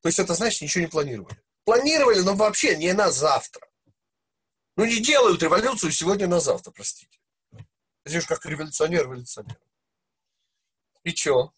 То 0.00 0.08
есть 0.08 0.18
это 0.18 0.34
значит, 0.34 0.62
ничего 0.62 0.82
не 0.82 0.90
планировали. 0.90 1.42
Планировали, 1.64 2.20
но 2.20 2.34
вообще 2.34 2.76
не 2.76 2.92
на 2.92 3.10
завтра. 3.10 3.68
Ну, 4.76 4.84
не 4.84 5.00
делают 5.00 5.42
революцию 5.42 5.90
сегодня 5.90 6.28
на 6.28 6.38
завтра, 6.38 6.70
простите. 6.70 7.18
Это 8.04 8.20
же 8.20 8.26
как 8.26 8.46
революционер, 8.46 9.04
революционер. 9.04 9.60
И 11.02 11.10
что? 11.10 11.52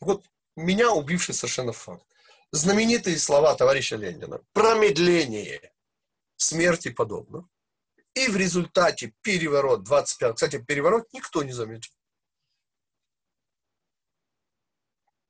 Вот 0.00 0.24
меня 0.56 0.92
убивший 0.92 1.34
совершенно 1.34 1.72
факт. 1.72 2.06
Знаменитые 2.52 3.18
слова 3.18 3.54
товарища 3.54 3.96
Ленина. 3.96 4.40
Промедление 4.52 5.72
смерти 6.36 6.90
подобно. 6.90 7.48
И 8.14 8.28
в 8.28 8.36
результате 8.36 9.12
переворот 9.22 9.82
25... 9.82 10.34
Кстати, 10.34 10.58
переворот 10.62 11.12
никто 11.12 11.42
не 11.42 11.52
заметил. 11.52 11.92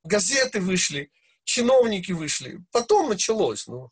Газеты 0.02 0.60
вышли, 0.60 1.10
чиновники 1.44 2.12
вышли. 2.12 2.62
Потом 2.72 3.08
началось. 3.08 3.66
Ну. 3.66 3.88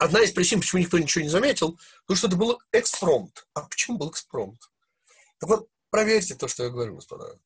Одна 0.00 0.22
из 0.22 0.32
причин, 0.32 0.60
почему 0.60 0.80
никто 0.80 0.98
ничего 0.98 1.22
не 1.22 1.30
заметил, 1.30 1.78
потому 2.02 2.16
что 2.16 2.26
это 2.26 2.36
был 2.36 2.60
экспромт. 2.72 3.46
А 3.54 3.62
почему 3.62 3.96
был 3.98 4.10
экспромт? 4.10 4.60
Так 5.38 5.48
вот, 5.48 5.68
проверьте 5.90 6.34
то, 6.34 6.48
что 6.48 6.64
я 6.64 6.70
говорю, 6.70 6.96
господа. 6.96 7.38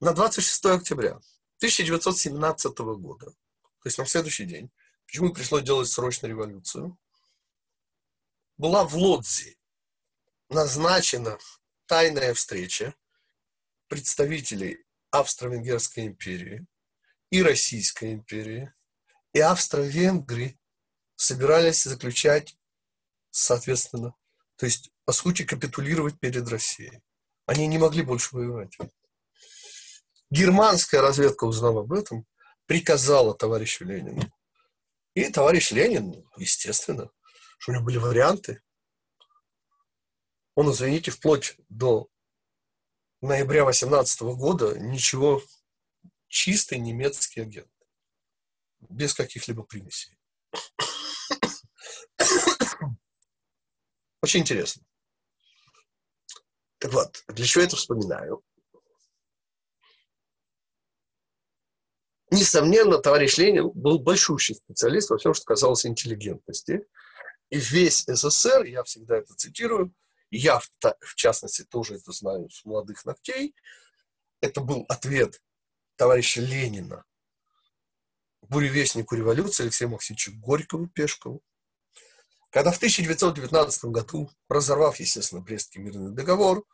На 0.00 0.14
26 0.14 0.64
октября 0.64 1.10
1917 1.58 2.78
года, 2.78 3.26
то 3.26 3.84
есть 3.84 3.98
на 3.98 4.06
следующий 4.06 4.46
день, 4.46 4.70
почему 5.04 5.30
пришлось 5.30 5.62
делать 5.62 5.88
срочную 5.88 6.30
революцию, 6.30 6.98
была 8.56 8.84
в 8.84 8.96
Лодзе 8.96 9.58
назначена 10.48 11.38
тайная 11.84 12.32
встреча 12.32 12.94
представителей 13.88 14.86
Австро-Венгерской 15.10 16.06
империи 16.06 16.66
и 17.28 17.42
Российской 17.42 18.14
империи 18.14 18.72
и 19.34 19.40
Австро-Венгрии 19.40 20.58
собирались 21.14 21.84
заключать, 21.84 22.56
соответственно, 23.28 24.14
то 24.56 24.64
есть, 24.64 24.92
по 25.04 25.12
сути, 25.12 25.44
капитулировать 25.44 26.18
перед 26.18 26.48
Россией. 26.48 27.02
Они 27.44 27.66
не 27.66 27.76
могли 27.76 28.02
больше 28.02 28.34
воевать. 28.34 28.78
Германская 30.30 31.00
разведка, 31.00 31.44
узнав 31.44 31.76
об 31.76 31.92
этом, 31.92 32.26
приказала 32.66 33.34
товарищу 33.34 33.84
Ленину. 33.84 34.22
И 35.14 35.28
товарищ 35.30 35.72
Ленин, 35.72 36.24
естественно, 36.36 37.10
что 37.58 37.72
у 37.72 37.74
него 37.74 37.84
были 37.84 37.98
варианты. 37.98 38.62
Он, 40.54 40.70
извините, 40.70 41.10
вплоть 41.10 41.56
до 41.68 42.08
ноября 43.20 43.64
18 43.64 44.20
года 44.22 44.78
ничего 44.78 45.42
чистый 46.28 46.78
немецкий 46.78 47.40
агент. 47.40 47.70
Без 48.78 49.14
каких-либо 49.14 49.64
примесей. 49.64 50.16
Очень 54.22 54.40
интересно. 54.40 54.84
Так 56.78 56.92
вот, 56.92 57.24
для 57.28 57.44
чего 57.44 57.62
я 57.62 57.66
это 57.66 57.76
вспоминаю? 57.76 58.42
Несомненно, 62.30 62.98
товарищ 62.98 63.38
Ленин 63.38 63.70
был 63.70 63.98
большущий 63.98 64.54
специалист 64.54 65.10
во 65.10 65.18
всем, 65.18 65.34
что 65.34 65.44
касалось 65.44 65.84
интеллигентности. 65.84 66.86
И 67.50 67.58
весь 67.58 68.04
СССР, 68.06 68.64
я 68.64 68.84
всегда 68.84 69.16
это 69.16 69.34
цитирую, 69.34 69.92
я 70.30 70.60
в, 70.60 70.70
в 71.00 71.14
частности 71.16 71.64
тоже 71.64 71.96
это 71.96 72.12
знаю 72.12 72.48
с 72.48 72.64
молодых 72.64 73.04
ногтей, 73.04 73.56
это 74.40 74.60
был 74.60 74.86
ответ 74.88 75.42
товарища 75.96 76.40
Ленина 76.40 77.04
буревестнику 78.42 79.16
революции 79.16 79.64
Алексею 79.64 79.90
Максимовичу 79.90 80.32
Горькову 80.36 80.86
Пешкову, 80.88 81.42
когда 82.50 82.72
в 82.72 82.76
1919 82.76 83.84
году, 83.86 84.30
разорвав, 84.48 84.98
естественно, 84.98 85.40
Брестский 85.40 85.80
мирный 85.80 86.12
договор, 86.12 86.64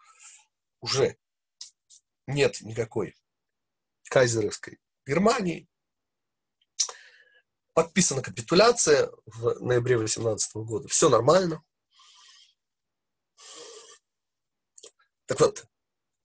уже 0.81 1.17
нет 2.27 2.61
никакой 2.63 3.15
кайзеровской 4.11 4.79
Германии. 5.07 5.69
Подписана 7.75 8.23
капитуляция 8.23 9.11
в 9.27 9.61
ноябре 9.61 9.99
18 9.99 10.57
года. 10.57 10.89
Все 10.89 11.09
нормально. 11.09 11.63
Так 15.27 15.41
вот, 15.41 15.67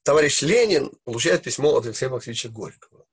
товарищ 0.04 0.41
Ленин 0.41 0.91
получает 1.04 1.44
письмо 1.44 1.76
от 1.76 1.86
Алексея 1.86 2.10
Максимовича 2.10 2.50
Горького. 2.50 3.06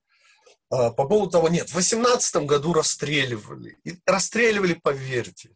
А, 0.69 0.91
по 0.91 1.07
поводу 1.07 1.31
того, 1.31 1.49
нет, 1.49 1.69
в 1.69 1.75
18 1.75 2.45
году 2.45 2.73
расстреливали. 2.73 3.77
И 3.83 3.99
расстреливали, 4.05 4.73
поверьте. 4.73 5.55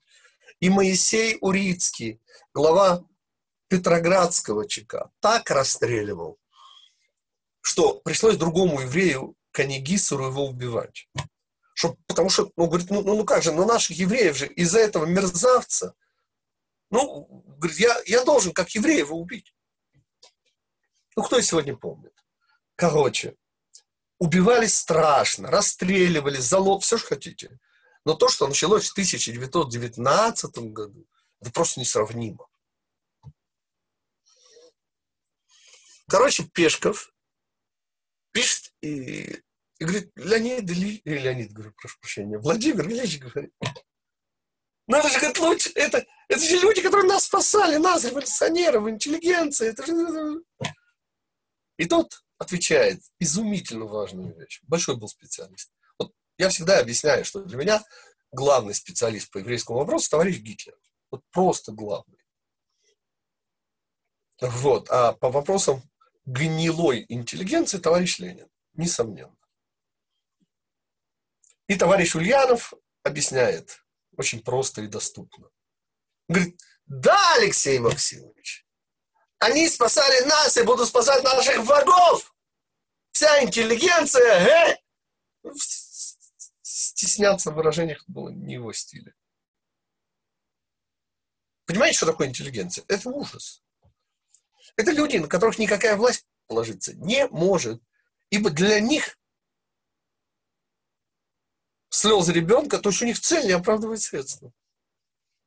И 0.60 0.69
Моисей 0.69 1.38
Урицкий, 1.39 2.21
глава 2.54 3.04
Петроградского 3.67 4.67
ЧК, 4.67 5.12
так 5.19 5.49
расстреливал, 5.49 6.39
что 7.62 7.99
пришлось 7.99 8.38
другому 8.38 8.82
еврею 8.82 9.36
Канигисеру 9.53 10.25
его 10.25 10.47
убивать. 10.47 11.07
Что, 11.75 11.95
потому 12.07 12.29
что, 12.29 12.51
ну, 12.57 12.67
говорит, 12.67 12.89
ну, 12.89 13.01
ну, 13.01 13.15
ну 13.15 13.23
как 13.23 13.43
же, 13.43 13.51
ну 13.51 13.65
наших 13.65 13.97
евреев 13.97 14.35
же 14.35 14.47
из-за 14.47 14.79
этого 14.79 15.05
мерзавца, 15.05 15.95
ну, 16.89 17.25
говорит, 17.57 17.79
я, 17.79 17.95
я 18.05 18.25
должен 18.25 18.51
как 18.51 18.69
еврей 18.71 18.99
его 18.99 19.17
убить. 19.17 19.55
Ну, 21.15 21.23
кто 21.23 21.39
сегодня 21.41 21.75
помнит? 21.75 22.13
Короче, 22.75 23.35
убивали 24.19 24.65
страшно, 24.65 25.49
расстреливали, 25.49 26.37
залог, 26.37 26.83
все, 26.83 26.97
что 26.97 27.09
хотите. 27.09 27.59
Но 28.05 28.15
то, 28.15 28.29
что 28.29 28.47
началось 28.47 28.89
в 28.89 28.93
1919 28.93 30.57
году, 30.73 31.07
это 31.39 31.51
просто 31.51 31.79
несравнимо. 31.79 32.47
Короче, 36.07 36.43
Пешков 36.43 37.12
пишет 38.33 38.73
и, 38.81 39.41
и 39.79 39.85
говорит, 39.85 40.11
Леонид, 40.15 40.69
Ильич, 40.69 41.01
Леонид, 41.05 41.53
говорю, 41.53 41.73
прошу 41.77 41.97
прощения, 41.99 42.37
Владимир 42.37 42.89
Ильич 42.89 43.19
говорит, 43.19 43.53
ну 44.87 44.97
это 44.97 45.07
же, 45.07 45.17
говорит, 45.19 45.39
лучше, 45.39 45.71
это, 45.75 46.05
это 46.27 46.41
же 46.41 46.57
люди, 46.59 46.81
которые 46.81 47.07
нас 47.07 47.23
спасали, 47.23 47.77
нас, 47.77 48.03
революционеров, 48.03 48.87
интеллигенции. 48.87 49.69
Это 49.69 49.85
же... 49.85 50.43
И 51.77 51.85
тот 51.85 52.23
отвечает 52.37 53.01
изумительно 53.19 53.85
важную 53.85 54.35
вещь. 54.37 54.59
Большой 54.63 54.97
был 54.97 55.07
специалист. 55.07 55.71
Вот 55.97 56.13
я 56.37 56.49
всегда 56.49 56.79
объясняю, 56.79 57.23
что 57.23 57.43
для 57.43 57.57
меня 57.57 57.83
главный 58.31 58.73
специалист 58.73 59.31
по 59.31 59.37
еврейскому 59.37 59.79
вопросу 59.79 60.09
товарищ 60.09 60.39
Гитлер. 60.39 60.77
Вот 61.11 61.21
просто 61.31 61.71
главный. 61.71 62.17
Вот. 64.41 64.89
А 64.89 65.13
по 65.13 65.29
вопросам 65.29 65.81
гнилой 66.25 67.05
интеллигенции 67.09 67.77
товарищ 67.77 68.19
Ленин. 68.19 68.49
Несомненно. 68.73 69.38
И 71.67 71.75
товарищ 71.75 72.15
Ульянов 72.15 72.73
объясняет 73.03 73.83
очень 74.17 74.43
просто 74.43 74.81
и 74.81 74.88
доступно. 74.88 75.49
Говорит, 76.27 76.59
да, 76.86 77.36
Алексей 77.36 77.79
Максимович, 77.79 78.65
они 79.39 79.67
спасали 79.67 80.25
нас 80.25 80.55
и 80.57 80.63
будут 80.63 80.88
спасать 80.88 81.23
наших 81.23 81.59
врагов. 81.59 82.36
Вся 83.12 83.43
интеллигенция, 83.43 84.77
э? 85.43 85.51
Стесняться 86.62 87.51
в 87.51 87.55
выражениях 87.55 88.03
было 88.07 88.29
не 88.29 88.55
его 88.55 88.73
стиле. 88.73 89.13
Понимаете, 91.65 91.97
что 91.97 92.05
такое 92.07 92.27
интеллигенция? 92.27 92.86
Это 92.88 93.09
ужас. 93.09 93.62
Это 94.75 94.91
люди, 94.91 95.17
на 95.17 95.27
которых 95.27 95.59
никакая 95.59 95.95
власть 95.95 96.25
положиться 96.47 96.93
не 96.95 97.27
может. 97.27 97.81
Ибо 98.29 98.49
для 98.49 98.79
них 98.79 99.17
слезы 101.89 102.33
ребенка, 102.33 102.79
то 102.79 102.89
есть 102.89 103.01
у 103.01 103.05
них 103.05 103.19
цель 103.19 103.45
не 103.45 103.51
оправдывает 103.51 104.01
средства. 104.01 104.51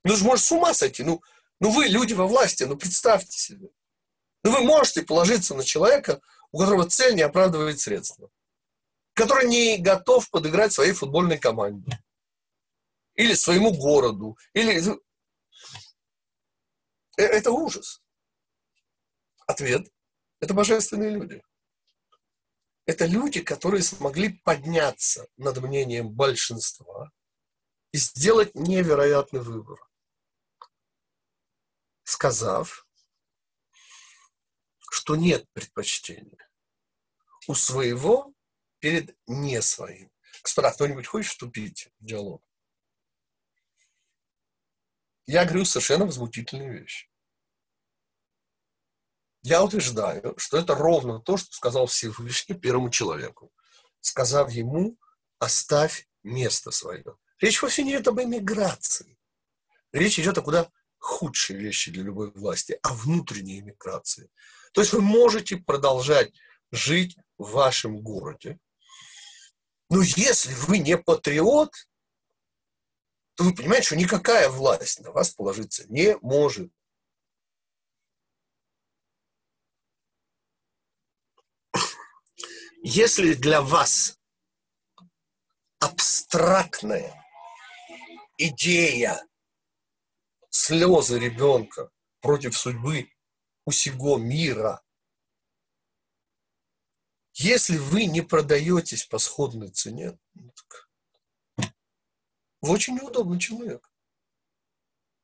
Ну, 0.05 0.15
же 0.15 0.25
может 0.25 0.45
с 0.45 0.53
ума 0.53 0.73
сойти. 0.73 1.03
Ну, 1.03 1.21
ну, 1.59 1.71
вы 1.71 1.87
люди 1.87 2.13
во 2.13 2.27
власти, 2.27 2.63
ну, 2.63 2.77
представьте 2.77 3.37
себе. 3.37 3.69
Ну, 4.45 4.53
вы 4.53 4.61
можете 4.61 5.03
положиться 5.03 5.55
на 5.55 5.65
человека, 5.65 6.21
у 6.53 6.59
которого 6.59 6.89
цель 6.89 7.17
не 7.17 7.23
оправдывает 7.23 7.81
средства. 7.81 8.31
Который 9.15 9.49
не 9.49 9.79
готов 9.79 10.31
подыграть 10.31 10.73
своей 10.73 10.93
футбольной 10.93 11.39
команде. 11.39 12.01
Или 13.17 13.35
своему 13.35 13.73
городу. 13.73 14.39
Или... 14.53 14.81
Э, 17.17 17.23
это 17.23 17.51
ужас. 17.51 18.03
Ответ– 19.47 19.89
это 20.41 20.55
божественные 20.55 21.11
люди. 21.11 21.43
Это 22.85 23.05
люди, 23.07 23.41
которые 23.41 23.83
смогли 23.83 24.39
подняться 24.45 25.29
над 25.37 25.59
мнением 25.59 26.11
большинства 26.11 27.11
и 27.93 27.99
сделать 27.99 28.55
невероятный 28.55 29.41
выбор. 29.41 29.79
Сказав, 32.05 32.87
что 34.91 35.17
нет 35.17 35.47
предпочтения 35.53 36.49
у 37.49 37.55
своего 37.55 38.33
перед 38.79 39.17
не 39.27 39.61
своим. 39.63 40.11
Господа, 40.43 40.71
кто-нибудь 40.71 41.07
хочет 41.07 41.33
вступить 41.33 41.89
в 41.99 42.05
диалог? 42.05 42.43
Я 45.27 45.45
говорю 45.45 45.65
совершенно 45.65 46.07
возмутительные 46.07 46.71
вещи. 46.71 47.09
Я 49.47 49.63
утверждаю, 49.63 50.35
что 50.39 50.59
это 50.59 50.75
ровно 50.75 51.21
то, 51.21 51.37
что 51.37 51.55
сказал 51.55 51.87
Всевышний 51.87 52.57
первому 52.57 52.91
человеку, 52.91 53.53
сказав 54.01 54.51
ему, 54.51 54.99
оставь 55.39 56.09
место 56.25 56.73
свое. 56.73 57.05
Речь 57.39 57.63
вовсе 57.63 57.85
не 57.85 57.93
идет 57.93 58.09
об 58.09 58.21
эмиграции. 58.21 59.17
Речь 59.93 60.19
идет 60.19 60.37
о 60.39 60.43
куда 60.43 60.69
худшей 60.99 61.55
вещи 61.55 61.93
для 61.93 62.03
любой 62.03 62.33
власти, 62.33 62.81
о 62.83 62.93
внутренней 62.93 63.61
эмиграции. 63.61 64.33
То 64.73 64.81
есть 64.81 64.93
вы 64.93 65.01
можете 65.01 65.59
продолжать 65.59 66.33
жить 66.73 67.17
в 67.39 67.53
вашем 67.53 68.01
городе, 68.01 68.59
но 69.89 70.03
если 70.03 70.55
вы 70.55 70.79
не 70.79 70.99
патриот, 70.99 71.73
то 73.37 73.45
вы 73.45 73.55
понимаете, 73.55 73.87
что 73.87 73.97
никакая 73.97 74.49
власть 74.49 74.99
на 75.03 75.13
вас 75.13 75.31
положиться 75.31 75.85
не 75.89 76.17
может. 76.21 76.73
Если 82.89 83.35
для 83.35 83.63
вас 83.63 84.17
абстрактная 85.81 87.21
идея 88.39 89.27
слезы 90.51 91.19
ребенка 91.19 91.91
против 92.21 92.57
судьбы 92.57 93.11
у 93.65 93.73
всего 93.73 94.19
мира, 94.19 94.85
если 97.33 97.77
вы 97.77 98.05
не 98.05 98.21
продаетесь 98.21 99.05
по 99.05 99.19
сходной 99.19 99.71
цене, 99.71 100.17
ну 100.35 100.55
вы 101.57 102.71
очень 102.71 102.95
неудобный 102.95 103.41
человек. 103.41 103.93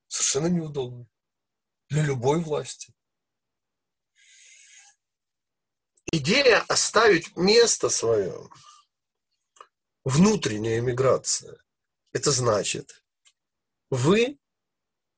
Совершенно 0.09 0.49
неудобный. 0.49 1.07
Для 1.91 2.03
любой 2.03 2.41
власти. 2.41 2.93
Идея 6.13 6.61
оставить 6.69 7.35
место 7.37 7.89
свое, 7.89 8.49
внутренняя 10.05 10.79
эмиграция, 10.79 11.59
это 12.13 12.31
значит, 12.31 13.03
вы 13.91 14.39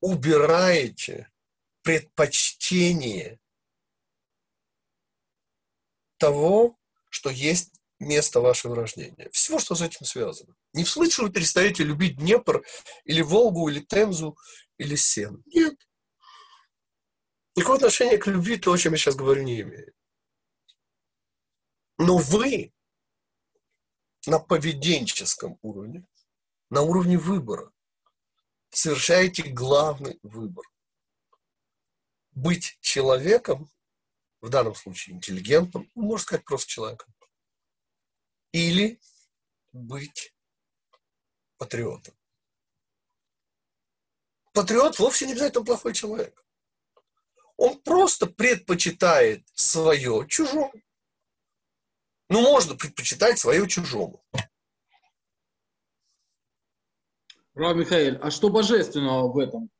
убираете 0.00 1.30
предпочтение 1.82 3.40
того, 6.18 6.78
что 7.10 7.28
есть 7.28 7.72
место 7.98 8.40
вашего 8.40 8.74
рождения. 8.74 9.28
Всего, 9.30 9.58
что 9.58 9.74
с 9.74 9.82
этим 9.82 10.06
связано. 10.06 10.54
Не 10.72 10.84
в 10.84 10.88
что 10.88 11.00
вы 11.00 11.30
перестаете 11.30 11.84
любить 11.84 12.16
Днепр, 12.16 12.64
или 13.04 13.22
Волгу, 13.22 13.68
или 13.68 13.80
Темзу, 13.80 14.36
или 14.78 14.96
Сен. 14.96 15.42
Нет. 15.46 15.74
Никакого 17.56 17.76
отношения 17.76 18.18
к 18.18 18.26
любви 18.26 18.56
то, 18.56 18.72
о 18.72 18.78
чем 18.78 18.92
я 18.92 18.98
сейчас 18.98 19.14
говорю, 19.14 19.42
не 19.42 19.60
имеет. 19.60 19.94
Но 22.06 22.18
вы 22.18 22.70
на 24.26 24.38
поведенческом 24.38 25.58
уровне, 25.62 26.06
на 26.68 26.82
уровне 26.82 27.16
выбора, 27.16 27.72
совершаете 28.68 29.44
главный 29.44 30.18
выбор. 30.22 30.66
Быть 32.32 32.76
человеком, 32.82 33.70
в 34.42 34.50
данном 34.50 34.74
случае 34.74 35.16
интеллигентным, 35.16 35.90
ну, 35.94 36.02
можно 36.02 36.24
сказать 36.24 36.44
просто 36.44 36.68
человеком, 36.68 37.14
или 38.52 39.00
быть 39.72 40.34
патриотом. 41.56 42.14
Патриот 44.52 44.98
вовсе 44.98 45.24
не 45.24 45.32
обязательно 45.32 45.64
плохой 45.64 45.94
человек. 45.94 46.44
Он 47.56 47.80
просто 47.80 48.26
предпочитает 48.26 49.48
свое 49.54 50.26
чужому. 50.28 50.70
Ну, 52.34 52.40
можно 52.40 52.74
предпочитать 52.74 53.38
свое 53.38 53.64
чужому. 53.68 54.20
Рав 57.54 57.76
Михаил, 57.76 58.18
а 58.20 58.32
что 58.32 58.48
божественного 58.48 59.30
в 59.30 59.38
этом? 59.38 59.70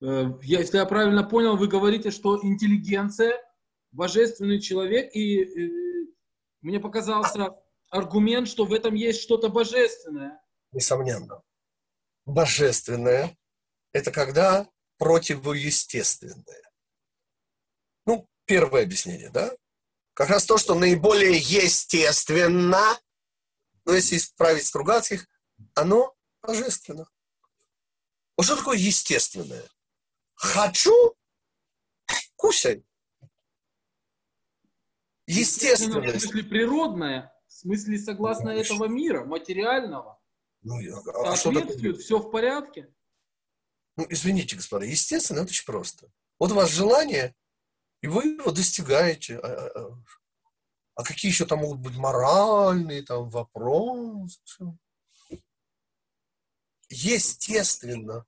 Э, 0.00 0.28
если 0.40 0.78
я 0.78 0.86
правильно 0.86 1.24
понял, 1.24 1.58
вы 1.58 1.68
говорите, 1.68 2.10
что 2.10 2.42
интеллигенция, 2.42 3.38
божественный 3.90 4.62
человек, 4.62 5.14
и 5.14 5.42
э, 5.42 6.06
мне 6.62 6.80
показался 6.80 7.54
аргумент, 7.90 8.48
что 8.48 8.64
в 8.64 8.72
этом 8.72 8.94
есть 8.94 9.20
что-то 9.20 9.50
божественное. 9.50 10.42
Несомненно. 10.70 11.42
Божественное– 12.24 13.36
это 13.92 14.10
когда 14.10 14.70
противоестественное. 14.96 16.72
Ну, 18.06 18.26
первое 18.46 18.84
объяснение, 18.84 19.28
да? 19.28 19.54
Как 20.14 20.30
раз 20.30 20.44
то, 20.44 20.58
что 20.58 20.74
наиболее 20.74 21.36
естественно, 21.36 22.98
но 23.84 23.92
если 23.94 24.16
исправить 24.16 24.66
Стругацких, 24.66 25.26
оно 25.74 26.14
божественно. 26.42 27.08
Вот 28.36 28.46
что 28.46 28.56
такое 28.56 28.76
естественное? 28.76 29.68
Хочу– 30.34 31.14
кусай. 32.36 32.84
Естественное. 35.26 36.18
В 36.18 36.20
смысле 36.20 36.44
природное, 36.44 37.32
в 37.46 37.52
смысле 37.52 37.98
согласно 37.98 38.52
ну, 38.52 38.58
этого 38.58 38.86
мира, 38.86 39.24
материального. 39.24 40.20
Ну, 40.62 40.76
а, 41.24 41.32
а 41.32 41.36
что 41.36 41.52
такое? 41.52 41.94
все 41.94 42.18
в 42.18 42.30
порядке. 42.30 42.92
Ну, 43.96 44.06
извините, 44.08 44.56
господа, 44.56 44.84
естественно, 44.84 45.38
это 45.38 45.48
очень 45.48 45.64
просто. 45.64 46.10
Вот 46.38 46.50
у 46.52 46.54
вас 46.54 46.70
желание 46.70 47.34
и 48.02 48.08
вы 48.08 48.24
его 48.24 48.50
достигаете. 48.50 49.38
А, 49.38 49.46
а, 49.46 49.80
а. 49.80 50.02
А 50.94 51.04
какие 51.04 51.30
еще 51.30 51.46
там 51.46 51.60
могут 51.60 51.80
быть 51.80 51.96
моральные 51.96 53.02
там 53.02 53.30
вопросы? 53.30 54.78
Естественно, 56.90 58.26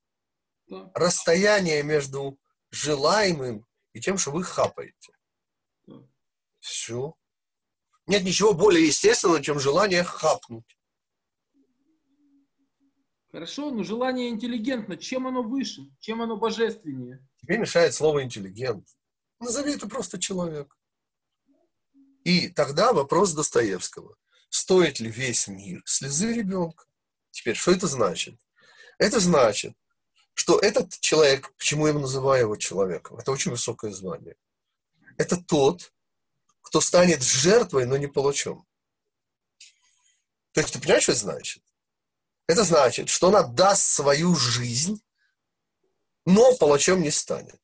да. 0.68 0.90
расстояние 0.94 1.82
между 1.82 2.38
желаемым 2.70 3.66
и 3.92 4.00
тем, 4.00 4.16
что 4.16 4.30
вы 4.30 4.42
хапаете. 4.42 5.12
Да. 5.86 5.96
Все. 6.60 7.14
Нет 8.06 8.22
ничего 8.22 8.54
более 8.54 8.86
естественного, 8.86 9.42
чем 9.42 9.60
желание 9.60 10.02
хапнуть. 10.02 10.78
Хорошо, 13.30 13.70
но 13.70 13.82
желание 13.82 14.30
интеллигентно. 14.30 14.96
Чем 14.96 15.26
оно 15.26 15.42
выше? 15.42 15.90
Чем 15.98 16.22
оно 16.22 16.36
божественнее? 16.36 17.26
Тебе 17.38 17.58
мешает 17.58 17.92
слово 17.92 18.22
интеллигент. 18.22 18.88
Назови 19.44 19.74
это 19.74 19.86
просто 19.86 20.18
человек. 20.18 20.74
И 22.24 22.48
тогда 22.48 22.94
вопрос 22.94 23.32
Достоевского. 23.32 24.16
Стоит 24.48 25.00
ли 25.00 25.10
весь 25.10 25.48
мир 25.48 25.82
слезы 25.84 26.32
ребенка? 26.32 26.86
Теперь, 27.30 27.54
что 27.54 27.72
это 27.72 27.86
значит? 27.86 28.40
Это 28.98 29.20
значит, 29.20 29.76
что 30.32 30.58
этот 30.58 30.98
человек, 31.00 31.52
почему 31.58 31.86
я 31.86 31.92
называю 31.92 32.42
его 32.42 32.56
человеком, 32.56 33.18
это 33.18 33.32
очень 33.32 33.50
высокое 33.50 33.90
звание. 33.90 34.36
Это 35.18 35.36
тот, 35.36 35.92
кто 36.62 36.80
станет 36.80 37.22
жертвой, 37.22 37.84
но 37.84 37.98
не 37.98 38.06
палачом. 38.06 38.66
То 40.52 40.60
есть 40.60 40.72
ты 40.72 40.80
понимаешь, 40.80 41.02
что 41.02 41.12
это 41.12 41.20
значит? 41.20 41.62
Это 42.46 42.64
значит, 42.64 43.10
что 43.10 43.28
он 43.28 43.36
отдаст 43.36 43.82
свою 43.82 44.34
жизнь, 44.36 45.02
но 46.24 46.56
палачом 46.56 47.02
не 47.02 47.10
станет. 47.10 47.60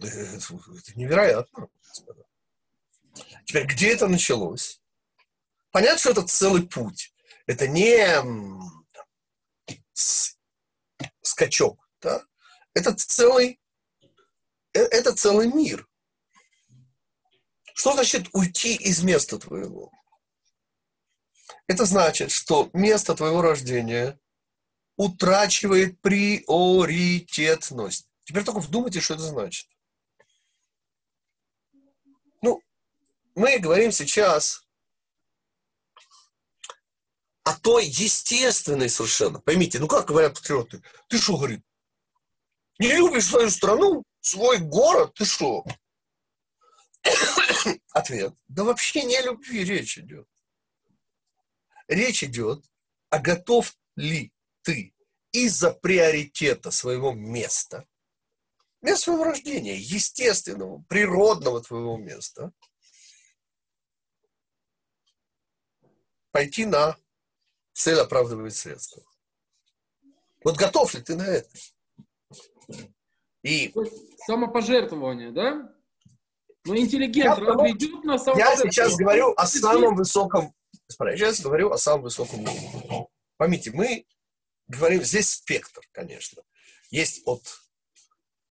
Это 0.00 0.92
невероятно. 0.94 1.68
Теперь, 3.44 3.66
где 3.66 3.92
это 3.92 4.08
началось? 4.08 4.80
Понятно, 5.70 5.98
что 5.98 6.10
это 6.10 6.22
целый 6.22 6.66
путь. 6.66 7.12
Это 7.46 7.66
не 7.66 7.98
скачок, 11.22 11.88
да? 12.00 12.24
Это 12.74 12.94
целый, 12.94 13.60
э, 14.72 14.80
это 14.80 15.14
целый 15.14 15.52
мир. 15.52 15.88
Что 17.74 17.94
значит 17.94 18.28
уйти 18.32 18.76
из 18.76 19.02
места 19.02 19.38
твоего? 19.38 19.92
Это 21.66 21.84
значит, 21.84 22.30
что 22.30 22.70
место 22.72 23.14
твоего 23.14 23.42
рождения 23.42 24.18
утрачивает 24.96 26.00
приоритетность. 26.00 28.08
Теперь 28.24 28.44
только 28.44 28.60
вдумайте, 28.60 29.00
что 29.00 29.14
это 29.14 29.22
значит. 29.22 29.68
Ну, 32.42 32.62
мы 33.38 33.58
говорим 33.60 33.92
сейчас 33.92 34.66
о 37.44 37.54
той 37.54 37.86
естественной 37.86 38.90
совершенно. 38.90 39.40
Поймите, 39.40 39.78
ну 39.78 39.86
как 39.86 40.08
говорят 40.08 40.34
патриоты? 40.34 40.82
Ты 41.08 41.18
что, 41.18 41.36
говорит, 41.36 41.64
не 42.80 42.92
любишь 42.92 43.26
свою 43.26 43.48
страну, 43.50 44.02
свой 44.20 44.58
город, 44.58 45.14
ты 45.14 45.24
что? 45.24 45.64
Ответ. 47.92 48.34
Да 48.48 48.64
вообще 48.64 49.04
не 49.04 49.16
о 49.16 49.22
любви 49.22 49.64
речь 49.64 49.98
идет. 49.98 50.26
Речь 51.86 52.24
идет, 52.24 52.64
а 53.08 53.20
готов 53.20 53.72
ли 53.94 54.32
ты 54.62 54.92
из-за 55.30 55.70
приоритета 55.70 56.72
своего 56.72 57.12
места, 57.12 57.86
места 58.82 59.04
своего 59.04 59.24
рождения, 59.24 59.76
естественного, 59.76 60.82
природного 60.88 61.62
твоего 61.62 61.96
места, 61.96 62.52
пойти 66.38 66.66
на 66.66 66.96
цель 67.72 67.98
оправдывает 67.98 68.54
средства. 68.54 69.02
Вот 70.44 70.56
готов 70.56 70.94
ли 70.94 71.02
ты 71.02 71.16
на 71.16 71.26
это? 71.26 71.50
И... 73.42 73.74
Самопожертвование, 74.24 75.32
да? 75.32 75.74
Но 76.64 76.76
интеллигент 76.76 77.38
разве 77.38 77.72
идет 77.72 78.04
на 78.04 78.12
Я 78.36 78.56
сейчас 78.56 78.94
говорю 78.94 79.34
о 79.36 79.48
самом 79.48 79.96
высоком... 79.96 80.54
Я 81.00 81.16
сейчас 81.16 81.40
говорю 81.40 81.72
о 81.72 81.78
самом 81.78 82.02
высоком 82.02 82.42
уровне. 82.42 83.08
Поймите, 83.36 83.72
мы 83.72 84.06
говорим, 84.68 85.02
здесь 85.02 85.30
спектр, 85.30 85.80
конечно. 85.90 86.42
Есть 86.90 87.22
от... 87.26 87.42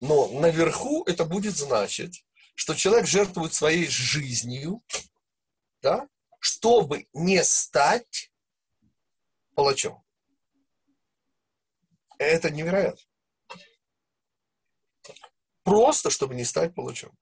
Но 0.02 0.28
наверху 0.28 1.04
это 1.04 1.24
будет 1.24 1.56
значить, 1.56 2.26
что 2.54 2.74
человек 2.74 3.06
жертвует 3.06 3.54
своей 3.54 3.86
жизнью, 3.86 4.82
да, 5.80 6.06
чтобы 6.38 7.06
не 7.12 7.42
стать 7.44 8.32
палачом. 9.54 10.02
Это 12.18 12.50
невероятно. 12.50 13.00
Просто, 15.62 16.10
чтобы 16.10 16.34
не 16.34 16.44
стать 16.44 16.74
палачом. 16.74 17.16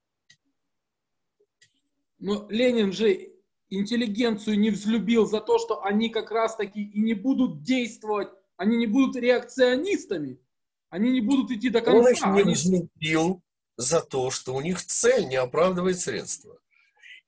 Но 2.18 2.46
Ленин 2.48 2.92
же 2.92 3.32
интеллигенцию 3.68 4.58
не 4.58 4.70
взлюбил 4.70 5.26
за 5.26 5.40
то, 5.40 5.58
что 5.58 5.82
они 5.82 6.08
как 6.08 6.30
раз-таки 6.30 6.82
и 6.82 7.00
не 7.00 7.14
будут 7.14 7.62
действовать, 7.62 8.28
они 8.56 8.76
не 8.76 8.86
будут 8.86 9.16
реакционистами, 9.16 10.38
они 10.88 11.10
не 11.10 11.20
будут 11.20 11.50
идти 11.50 11.68
до 11.68 11.80
конца. 11.80 11.98
Он 11.98 12.08
их 12.08 12.22
не 12.22 12.42
они... 12.42 12.54
взлюбил 12.54 13.42
за 13.76 14.00
то, 14.00 14.30
что 14.30 14.54
у 14.54 14.60
них 14.60 14.82
цель 14.82 15.26
не 15.28 15.36
оправдывает 15.36 15.98
средства. 15.98 16.58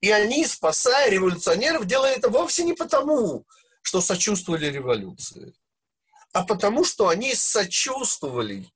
И 0.01 0.11
они, 0.11 0.47
спасая 0.47 1.11
революционеров, 1.11 1.87
делали 1.87 2.17
это 2.17 2.29
вовсе 2.29 2.65
не 2.65 2.75
потому, 2.75 3.47
что 3.83 4.01
сочувствовали 4.01 4.67
революции, 4.67 5.55
а 6.33 6.45
потому 6.45 6.85
что 6.85 7.09
они 7.09 7.35
сочувствовали. 7.35 8.71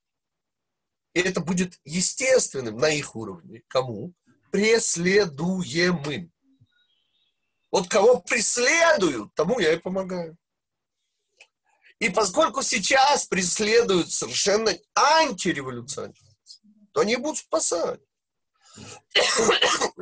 И 1.15 1.21
это 1.21 1.41
будет 1.41 1.79
естественным 1.85 2.79
на 2.79 2.89
их 2.89 3.15
уровне. 3.15 3.63
Кому? 3.69 4.15
Преследуемым. 4.51 6.33
Вот 7.71 7.89
кого 7.89 8.21
преследуют, 8.21 9.35
тому 9.35 9.61
я 9.61 9.73
и 9.73 9.79
помогаю. 9.79 10.37
И 11.99 12.11
поскольку 12.11 12.63
сейчас 12.63 13.27
преследуют 13.27 14.11
совершенно 14.11 14.73
антиреволюционеры, 14.95 16.17
то 16.93 17.01
они 17.01 17.17
будут 17.17 17.39
спасать. 17.39 18.01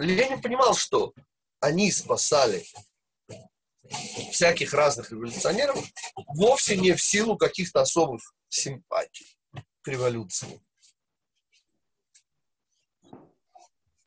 Ленин 0.01 0.41
понимал, 0.41 0.75
что 0.75 1.15
они 1.61 1.93
спасали 1.93 2.65
всяких 4.33 4.73
разных 4.73 5.11
революционеров 5.11 5.79
вовсе 6.27 6.77
не 6.77 6.93
в 6.93 7.03
силу 7.03 7.37
каких-то 7.37 7.83
особых 7.83 8.35
симпатий 8.49 9.37
к 9.83 9.89
революции. 9.89 10.61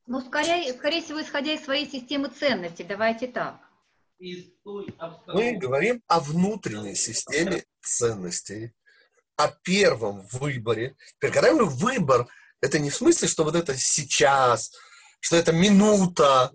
Ну, 0.06 0.21
скорее, 0.21 0.73
скорее 0.73 1.01
всего, 1.01 1.21
исходя 1.21 1.53
из 1.53 1.63
своей 1.63 1.89
системы 1.89 2.29
ценностей, 2.29 2.84
давайте 2.84 3.27
так. 3.27 3.60
Мы 4.19 5.58
говорим 5.58 6.01
о 6.08 6.19
внутренней 6.19 6.95
системе 6.95 7.63
ценностей, 7.82 8.73
о 9.36 9.49
первом 9.49 10.25
выборе. 10.27 10.95
Теперь, 11.15 11.32
когда 11.32 11.47
я 11.47 11.53
говорю 11.53 11.69
выбор, 11.69 12.27
это 12.62 12.79
не 12.79 12.89
в 12.89 12.95
смысле, 12.95 13.27
что 13.27 13.43
вот 13.43 13.56
это 13.56 13.75
сейчас, 13.75 14.71
что 15.24 15.38
это 15.38 15.54
минута. 15.54 16.54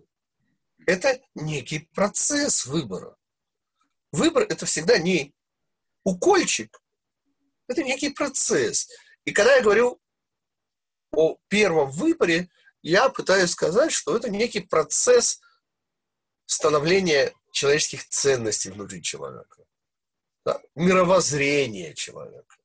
Это 0.87 1.19
некий 1.35 1.79
процесс 1.95 2.67
выбора. 2.67 3.17
Выбор– 4.13 4.43
это 4.49 4.67
всегда 4.67 4.99
не 4.99 5.35
укольчик, 6.05 6.83
это 7.67 7.83
некий 7.83 8.11
процесс. 8.11 8.89
И 9.25 9.33
когда 9.33 9.57
я 9.57 9.63
говорю 9.63 9.99
о 11.13 11.39
первом 11.49 11.91
выборе, 11.91 12.51
я 12.83 13.09
пытаюсь 13.09 13.51
сказать, 13.51 13.91
что 13.91 14.15
это 14.15 14.29
некий 14.29 14.61
процесс 14.61 15.41
становления 16.45 17.33
человеческих 17.53 18.07
ценностей 18.09 18.71
внутри 18.71 19.03
человека, 19.03 19.65
да, 20.45 20.61
мировоззрения 20.75 21.95
человека. 21.95 22.57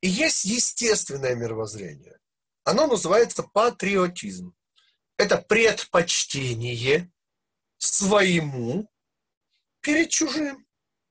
И 0.00 0.08
есть 0.08 0.44
естественное 0.44 1.34
мировоззрение. 1.34 2.21
Оно 2.64 2.86
называется 2.86 3.42
патриотизм. 3.42 4.54
Это 5.16 5.38
предпочтение 5.38 7.12
своему 7.78 8.88
перед 9.80 10.10
чужим, 10.10 10.66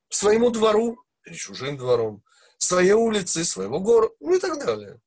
своему 0.10 0.49
двору, 0.49 0.97
перед 1.22 1.38
чужим 1.38 1.78
двором, 1.78 2.24
своей 2.58 2.93
улицы, 2.93 3.43
своего 3.43 3.80
города, 3.80 4.16
ну 4.20 4.36
и 4.36 4.39
так 4.39 4.64
далее. 4.64 5.02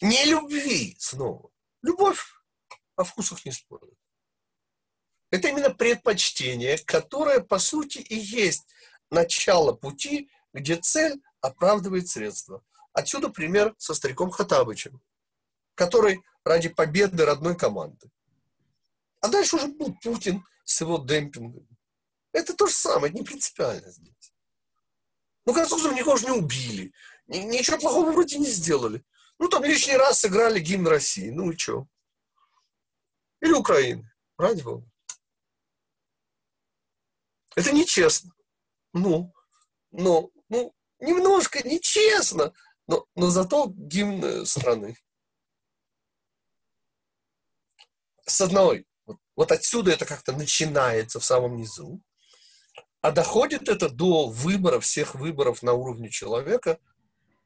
Не 0.00 0.24
любви 0.24 0.96
снова. 0.98 1.50
Любовь 1.82 2.20
о 2.96 3.04
вкусах 3.04 3.44
не 3.44 3.52
спорит. 3.52 3.96
Это 5.30 5.48
именно 5.48 5.70
предпочтение, 5.70 6.76
которое, 6.78 7.40
по 7.40 7.58
сути, 7.58 7.98
и 7.98 8.16
есть 8.16 8.66
начало 9.10 9.72
пути, 9.72 10.30
где 10.52 10.76
цель 10.76 11.22
оправдывает 11.40 12.08
средства. 12.08 12.62
Отсюда 12.92 13.28
пример 13.30 13.74
со 13.78 13.94
стариком 13.94 14.30
Хатабычем, 14.30 15.00
который 15.74 16.22
ради 16.44 16.68
победы 16.68 17.24
родной 17.24 17.56
команды. 17.56 18.10
А 19.20 19.28
дальше 19.28 19.56
уже 19.56 19.68
был 19.68 19.94
Путин 20.02 20.44
с 20.64 20.80
его 20.80 20.98
демпингом. 20.98 21.66
Это 22.32 22.54
то 22.54 22.66
же 22.66 22.74
самое, 22.74 23.10
это 23.10 23.18
не 23.18 23.24
принципиально 23.24 23.90
здесь. 23.90 24.34
Ну, 25.44 25.54
концов, 25.54 25.92
никого 25.94 26.16
же 26.16 26.26
не 26.26 26.32
убили. 26.32 26.92
Ничего 27.26 27.78
плохого 27.78 28.12
вроде 28.12 28.38
не 28.38 28.48
сделали. 28.48 29.04
Ну, 29.38 29.48
там 29.48 29.64
лишний 29.64 29.96
раз 29.96 30.20
сыграли 30.20 30.60
гимн 30.60 30.86
России. 30.86 31.30
Ну 31.30 31.50
и 31.50 31.56
что? 31.56 31.86
Или 33.40 33.52
Украины. 33.52 34.10
Ради 34.38 34.62
бога. 34.62 34.88
Это 37.54 37.72
нечестно. 37.72 38.32
Ну, 38.92 39.34
но, 39.90 40.30
ну, 40.48 40.74
немножко 41.00 41.66
нечестно, 41.66 42.52
но, 42.92 43.06
но 43.14 43.30
зато 43.30 43.72
гимн 43.74 44.24
э, 44.24 44.44
страны. 44.44 44.96
С 48.26 48.40
одной. 48.40 48.86
Вот, 49.06 49.18
вот 49.34 49.52
отсюда 49.52 49.92
это 49.92 50.04
как-то 50.04 50.32
начинается 50.32 51.18
в 51.18 51.24
самом 51.24 51.56
низу. 51.56 52.02
А 53.00 53.10
доходит 53.10 53.68
это 53.68 53.88
до 53.88 54.28
выбора, 54.28 54.78
всех 54.78 55.14
выборов 55.14 55.62
на 55.62 55.72
уровне 55.72 56.10
человека, 56.10 56.78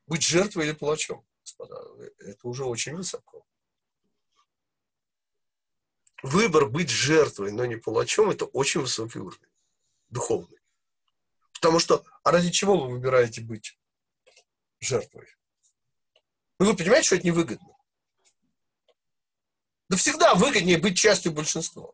быть 0.07 0.23
жертвой 0.23 0.67
или 0.67 0.73
палачом, 0.73 1.25
господа. 1.41 1.81
Это 2.19 2.49
уже 2.49 2.65
очень 2.65 2.97
высоко. 2.97 3.47
Выбор 6.23 6.67
быть 6.67 6.91
жертвой, 6.91 7.53
но 7.53 7.67
не 7.67 7.77
палачом, 7.77 8.31
это 8.31 8.47
очень 8.47 8.81
высокий 8.81 9.21
уровень, 9.21 9.53
духовный. 10.09 10.59
Потому 11.53 11.79
что, 11.79 12.05
а 12.25 12.33
ради 12.33 12.51
чего 12.51 12.77
вы 12.77 12.93
выбираете 12.95 13.41
быть 13.43 13.79
жертвой? 14.81 15.27
Ну, 16.59 16.67
вы 16.67 16.77
понимаете, 16.77 17.07
что 17.07 17.17
это 17.17 17.27
невыгодно? 17.27 17.77
Да 19.89 19.97
всегда 19.97 20.35
выгоднее 20.35 20.79
быть 20.79 20.99
частью 20.99 21.33
большинства. 21.33 21.91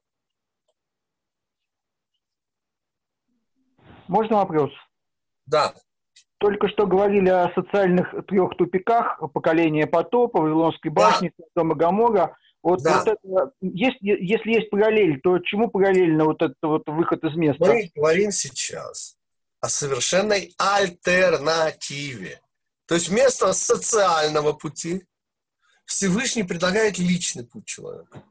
Можно 4.09 4.37
вопрос? 4.37 4.70
Да. 5.47 5.74
Только 6.39 6.68
что 6.68 6.87
говорили 6.87 7.28
о 7.28 7.53
социальных 7.55 8.14
трех 8.26 8.57
тупиках, 8.57 9.20
поколение 9.33 9.87
потопа, 9.87 10.41
Вавилонской 10.41 10.91
башни, 10.91 11.33
да. 11.39 11.45
Дома 11.57 11.74
Гамора. 11.74 12.37
Вот, 12.62 12.83
да. 12.83 12.99
вот 12.99 13.09
это, 13.09 13.53
есть, 13.61 13.99
если 14.01 14.51
есть 14.51 14.70
параллель, 14.70 15.20
то 15.20 15.39
чему 15.41 15.68
параллельно 15.68 16.24
вот 16.24 16.43
этот 16.43 16.59
вот 16.62 16.83
выход 16.87 17.24
из 17.24 17.35
места? 17.37 17.64
Мы 17.64 17.91
говорим 17.95 18.30
сейчас 18.30 19.16
о 19.61 19.68
совершенной 19.68 20.55
альтернативе. 20.59 22.41
То 22.87 22.95
есть 22.95 23.09
вместо 23.09 23.53
социального 23.53 24.53
пути 24.53 25.07
Всевышний 25.85 26.43
предлагает 26.43 26.99
личный 26.99 27.45
путь 27.45 27.66
человека. 27.66 28.24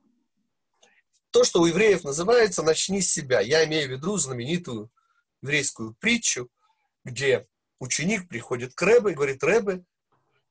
То, 1.31 1.43
что 1.43 1.61
у 1.61 1.65
евреев 1.65 2.03
называется 2.03 2.61
«начни 2.61 3.01
с 3.01 3.11
себя». 3.11 3.39
Я 3.39 3.65
имею 3.65 3.87
в 3.87 3.91
виду 3.91 4.17
знаменитую 4.17 4.91
еврейскую 5.41 5.95
притчу, 5.95 6.49
где 7.05 7.47
ученик 7.79 8.27
приходит 8.27 8.73
к 8.75 8.81
Рэбе 8.81 9.11
и 9.11 9.15
говорит, 9.15 9.43
Рэбе, 9.43 9.83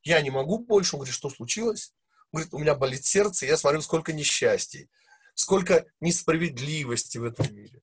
я 0.03 0.21
не 0.23 0.31
могу 0.31 0.59
больше. 0.59 0.97
Он 0.97 1.01
говорит, 1.01 1.15
что 1.15 1.29
случилось? 1.29 1.93
Он 2.33 2.39
говорит, 2.39 2.55
у 2.55 2.59
меня 2.59 2.75
болит 2.75 3.05
сердце, 3.05 3.47
я 3.47 3.57
смотрю, 3.57 3.83
сколько 3.83 4.13
несчастий, 4.13 4.89
сколько 5.35 5.85
несправедливости 6.01 7.19
в 7.19 7.25
этом 7.25 7.55
мире. 7.55 7.83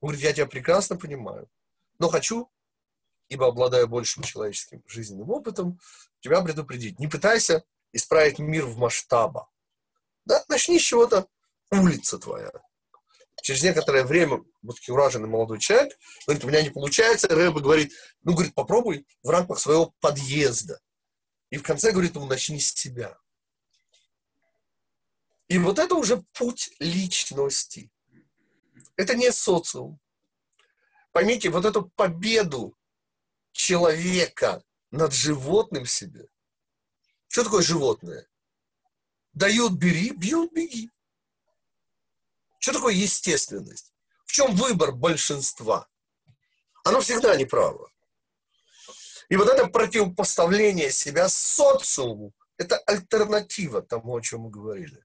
Он 0.00 0.08
говорит, 0.08 0.24
я 0.24 0.32
тебя 0.32 0.46
прекрасно 0.46 0.96
понимаю, 0.96 1.48
но 1.98 2.08
хочу, 2.08 2.50
ибо 3.30 3.46
обладаю 3.46 3.88
большим 3.88 4.22
человеческим 4.24 4.82
жизненным 4.86 5.30
опытом, 5.30 5.80
тебя 6.20 6.42
предупредить. 6.42 6.98
Не 6.98 7.06
пытайся 7.06 7.64
исправить 7.92 8.38
мир 8.40 8.66
в 8.66 8.76
масштабах. 8.76 9.48
Да, 10.26 10.44
начни 10.48 10.78
с 10.78 10.82
чего-то 10.82 11.26
улица 11.70 12.18
твоя. 12.18 12.50
Через 13.42 13.62
некоторое 13.62 14.04
время 14.04 14.42
вот 14.62 14.78
такой 14.80 15.26
молодой 15.26 15.60
человек 15.60 15.96
говорит, 16.26 16.44
у 16.44 16.48
меня 16.48 16.62
не 16.62 16.70
получается. 16.70 17.28
Рэба 17.28 17.60
говорит, 17.60 17.92
ну, 18.22 18.34
говорит, 18.34 18.52
попробуй 18.54 19.06
в 19.22 19.30
рамках 19.30 19.60
своего 19.60 19.94
подъезда. 20.00 20.80
И 21.50 21.56
в 21.56 21.62
конце 21.62 21.92
говорит 21.92 22.16
ему, 22.16 22.26
начни 22.26 22.60
с 22.60 22.74
себя. 22.74 23.16
И 25.48 25.58
вот 25.58 25.78
это 25.78 25.94
уже 25.94 26.22
путь 26.34 26.70
личности. 26.80 27.90
Это 28.96 29.14
не 29.14 29.32
социум. 29.32 30.00
Поймите, 31.12 31.48
вот 31.48 31.64
эту 31.64 31.90
победу 31.96 32.76
человека 33.52 34.62
над 34.90 35.12
животным 35.12 35.86
себе. 35.86 36.28
Что 37.28 37.44
такое 37.44 37.62
животное? 37.62 38.28
Дают, 39.32 39.72
бери, 39.72 40.10
бьют, 40.10 40.52
беги. 40.52 40.90
Что 42.58 42.72
такое 42.72 42.94
естественность? 42.94 43.94
В 44.26 44.32
чем 44.32 44.54
выбор 44.54 44.92
большинства? 44.92 45.88
Оно 46.84 47.00
всегда 47.00 47.36
неправо. 47.36 47.90
И 49.28 49.36
вот 49.36 49.48
это 49.48 49.68
противопоставление 49.68 50.90
себя 50.90 51.28
социуму, 51.28 52.34
это 52.56 52.78
альтернатива 52.78 53.80
тому, 53.80 54.16
о 54.16 54.20
чем 54.20 54.42
мы 54.42 54.50
говорили 54.50 55.04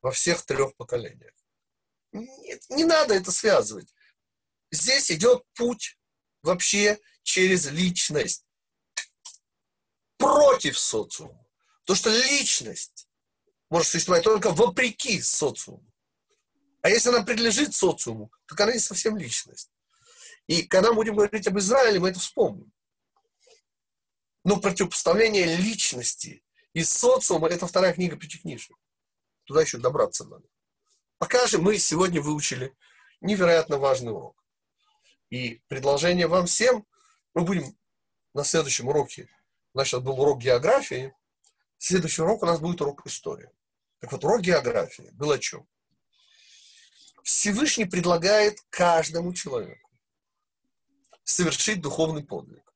во 0.00 0.10
всех 0.10 0.42
трех 0.44 0.74
поколениях. 0.76 1.34
Нет, 2.12 2.62
не 2.70 2.84
надо 2.84 3.14
это 3.14 3.30
связывать. 3.30 3.94
Здесь 4.70 5.10
идет 5.10 5.44
путь 5.54 5.98
вообще 6.42 6.98
через 7.22 7.70
личность 7.70 8.44
против 10.16 10.78
социума. 10.78 11.44
То, 11.84 11.94
что 11.94 12.10
личность 12.10 13.08
может 13.70 13.88
существовать 13.88 14.24
только 14.24 14.50
вопреки 14.50 15.20
социуму. 15.20 15.84
А 16.82 16.88
если 16.88 17.08
она 17.08 17.22
принадлежит 17.22 17.74
социуму, 17.74 18.30
то 18.46 18.62
она 18.62 18.72
не 18.72 18.78
совсем 18.78 19.16
личность. 19.16 19.70
И 20.46 20.62
когда 20.62 20.90
мы 20.90 20.96
будем 20.96 21.16
говорить 21.16 21.46
об 21.46 21.58
Израиле, 21.58 22.00
мы 22.00 22.10
это 22.10 22.18
вспомним. 22.18 22.72
Но 24.44 24.60
противопоставление 24.60 25.56
личности 25.56 26.44
и 26.74 26.82
социума– 26.82 27.48
это 27.50 27.66
вторая 27.66 27.94
книга 27.94 28.16
Пятикнижия. 28.16 28.76
Туда 29.44 29.62
еще 29.62 29.78
добраться 29.78 30.24
надо. 30.24 30.44
Пока 31.18 31.46
же 31.46 31.58
мы 31.58 31.78
сегодня 31.78 32.20
выучили 32.20 32.76
невероятно 33.20 33.78
важный 33.78 34.12
урок. 34.12 34.36
И 35.30 35.62
предложение 35.68 36.26
вам 36.26 36.46
всем, 36.46 36.84
мы 37.34 37.42
будем 37.42 37.76
на 38.34 38.44
следующем 38.44 38.88
уроке, 38.88 39.28
значит, 39.74 40.02
был 40.02 40.20
урок 40.20 40.40
географии, 40.40 41.14
следующий 41.78 42.22
урок 42.22 42.42
у 42.42 42.46
нас 42.46 42.60
будет 42.60 42.80
урок 42.80 43.06
истории. 43.06 43.50
Так 44.00 44.12
вот, 44.12 44.24
урок 44.24 44.40
географии 44.40 45.10
был 45.12 45.30
о 45.30 45.38
чем? 45.38 45.66
Всевышний 47.22 47.84
предлагает 47.84 48.58
каждому 48.68 49.32
человеку 49.32 49.90
совершить 51.24 51.80
духовный 51.80 52.24
подвиг 52.24 52.74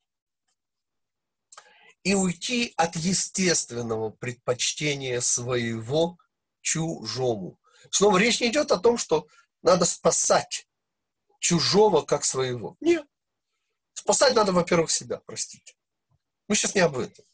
и 2.03 2.13
уйти 2.13 2.73
от 2.77 2.95
естественного 2.95 4.09
предпочтения 4.11 5.19
своего 5.19 6.17
чужому. 6.61 7.59
Снова 7.91 8.17
речь 8.17 8.39
не 8.39 8.47
идет 8.47 8.71
о 8.71 8.77
том, 8.77 8.97
что 8.97 9.27
надо 9.61 9.85
спасать 9.85 10.67
чужого 11.39 12.01
как 12.01 12.23
своего. 12.23 12.77
Нет. 12.79 13.05
Спасать 13.97 14.35
надо, 14.35 14.51
во-первых, 14.51 14.91
себя, 14.91 15.21
простите. 15.25 15.73
Мы 16.47 16.55
сейчас 16.55 16.75
не 16.75 16.81
об 16.81 16.99
этом. 16.99 17.25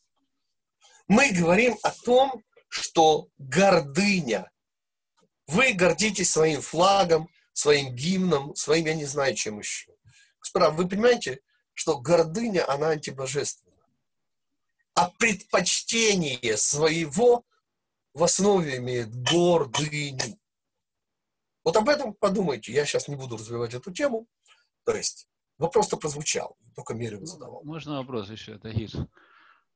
Мы 1.09 1.31
говорим 1.31 1.77
о 1.83 1.91
том, 1.91 2.41
что 2.69 3.27
гордыня 3.37 4.49
вы 5.45 5.73
гордитесь 5.73 6.31
своим 6.31 6.61
флагом, 6.61 7.29
своим 7.51 7.93
гимном, 7.93 8.55
своим, 8.55 8.85
я 8.85 8.95
не 8.95 9.03
знаю, 9.03 9.35
чем 9.35 9.59
еще. 9.59 9.91
Господа, 10.39 10.71
вы 10.71 10.87
понимаете, 10.87 11.41
что 11.73 11.99
гордыня, 11.99 12.67
она 12.71 12.91
антибожественна. 12.91 13.75
А 14.95 15.09
предпочтение 15.09 16.55
своего 16.55 17.43
в 18.13 18.23
основе 18.23 18.77
имеет 18.77 19.13
гордыню. 19.13 20.39
Вот 21.65 21.75
об 21.75 21.89
этом 21.89 22.13
подумайте. 22.13 22.71
Я 22.71 22.85
сейчас 22.85 23.09
не 23.09 23.17
буду 23.17 23.35
развивать 23.35 23.73
эту 23.73 23.91
тему. 23.91 24.27
То 24.85 24.95
есть 24.95 25.27
вопрос-то 25.57 25.97
прозвучал, 25.97 26.57
только 26.75 26.93
Мерин 26.93 27.25
задавал. 27.25 27.63
Можно 27.63 27.97
вопрос 27.97 28.29
еще, 28.29 28.57
Тагир? 28.57 28.89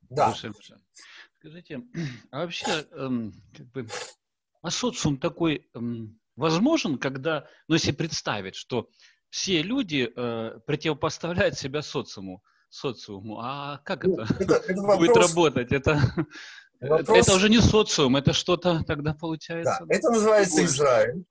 Да. 0.09 0.34
Скажите, 1.39 1.82
а 2.32 2.39
вообще, 2.39 2.88
эм, 2.91 3.34
как 3.55 3.67
бы, 3.71 3.88
а 4.61 4.71
социум 4.71 5.17
такой 5.17 5.69
эм, 5.73 6.19
возможен, 6.36 6.97
когда, 6.97 7.47
ну 7.67 7.75
если 7.75 7.91
представить, 7.91 8.55
что 8.55 8.89
все 9.30 9.61
люди 9.61 10.11
э, 10.15 10.59
противопоставляют 10.65 11.57
себя 11.57 11.82
социуму, 11.82 12.43
социуму, 12.69 13.39
а 13.41 13.80
как 13.84 14.05
ну, 14.05 14.21
это, 14.21 14.34
это, 14.39 14.53
это 14.55 14.82
вопрос, 14.82 14.99
будет 14.99 15.17
работать? 15.17 15.71
Это, 15.71 16.01
вопрос, 16.80 17.17
это 17.17 17.36
уже 17.36 17.49
не 17.49 17.59
социум, 17.59 18.15
это 18.15 18.34
что-то 18.34 18.84
тогда 18.86 19.13
получается. 19.13 19.80
Да, 19.82 19.95
это 19.95 20.09
называется 20.09 20.63
Израиль. 20.63 21.25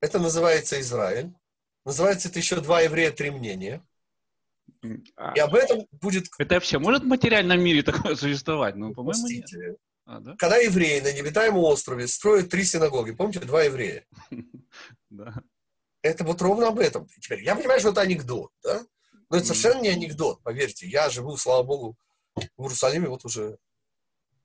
Это 0.00 0.18
называется 0.18 0.80
Израиль. 0.80 1.32
Называется 1.84 2.28
это 2.28 2.38
еще 2.38 2.60
два 2.60 2.80
еврея, 2.82 3.10
три 3.10 3.30
мнения. 3.30 3.82
А, 5.16 5.32
И 5.34 5.40
об 5.40 5.54
этом 5.54 5.86
будет... 5.92 6.26
Это 6.38 6.54
вообще 6.54 6.78
может 6.78 7.02
в 7.02 7.06
материальном 7.06 7.60
мире 7.60 7.82
такое 7.82 8.16
существовать? 8.16 8.76
Ну, 8.76 8.94
по-моему, 8.94 9.26
нет. 9.28 9.78
А, 10.06 10.20
да? 10.20 10.36
Когда 10.38 10.56
евреи 10.56 11.00
на 11.00 11.12
необитаемом 11.12 11.62
острове 11.64 12.08
строят 12.08 12.48
три 12.50 12.64
синагоги, 12.64 13.12
помните, 13.12 13.40
два 13.40 13.62
еврея? 13.62 14.04
Да. 15.10 15.34
Это 16.02 16.22
вот 16.22 16.40
ровно 16.40 16.68
об 16.68 16.78
этом. 16.78 17.08
Теперь, 17.20 17.42
я 17.42 17.56
понимаю, 17.56 17.80
что 17.80 17.90
это 17.90 18.00
анекдот, 18.02 18.52
да? 18.62 18.86
Но 19.28 19.36
это 19.36 19.46
совершенно 19.46 19.82
не 19.82 19.88
анекдот, 19.88 20.40
поверьте. 20.42 20.86
Я 20.86 21.10
живу, 21.10 21.36
слава 21.36 21.64
богу, 21.64 21.98
в 22.56 22.62
Иерусалиме 22.62 23.08
вот 23.08 23.24
уже 23.24 23.58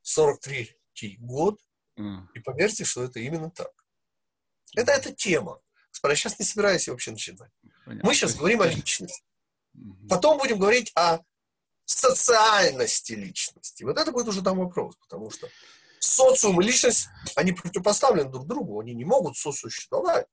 43 0.02 1.18
год, 1.20 1.60
и 1.98 2.40
поверьте, 2.44 2.84
что 2.84 3.04
это 3.04 3.20
именно 3.20 3.52
так. 3.52 3.72
Это 4.76 4.92
эта 4.92 5.14
тема. 5.14 5.62
Я 6.04 6.16
сейчас 6.16 6.40
не 6.40 6.46
собираюсь 6.46 6.88
вообще 6.88 7.12
начинать. 7.12 7.52
понятно. 7.86 8.08
Мы 8.08 8.14
сейчас 8.14 8.36
говорим 8.36 8.62
о 8.62 8.68
личности. 8.68 9.24
Мгм. 9.74 10.08
Потом 10.08 10.38
будем 10.38 10.60
говорить 10.60 10.92
о 10.96 11.20
социальности 11.86 13.14
личности. 13.14 13.84
Вот 13.84 13.98
это 13.98 14.12
будет 14.12 14.28
уже 14.28 14.42
там 14.42 14.58
вопрос, 14.58 14.96
потому 14.98 15.30
что 15.32 15.50
социум 16.00 16.62
и 16.62 16.66
личность, 16.66 17.08
они 17.36 17.52
противопоставлены 17.52 18.30
друг 18.30 18.48
другу, 18.48 18.80
они 18.80 18.94
не 18.94 19.06
могут 19.06 19.38
сосуществовать. 19.38 20.26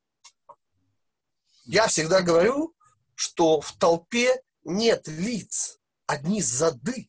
Я 1.65 1.87
всегда 1.87 2.23
говорю, 2.23 2.75
что 3.15 3.61
в 3.61 3.77
толпе 3.77 4.43
нет 4.65 5.07
лиц, 5.07 5.79
одни 6.07 6.43
зады. 6.43 7.09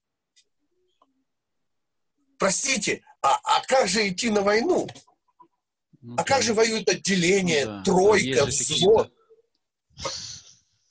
Простите, 2.38 3.04
а, 3.22 3.40
а 3.44 3.66
как 3.66 3.88
же 3.88 4.08
идти 4.08 4.30
на 4.30 4.42
войну? 4.42 4.88
Ну 6.04 6.16
А 6.16 6.18
да. 6.18 6.24
как 6.26 6.44
же 6.44 6.54
воюет 6.54 6.88
отделение, 6.90 7.66
Ну 7.66 7.72
да. 7.78 7.84
тройка, 7.84 8.46
взвод? 8.46 9.12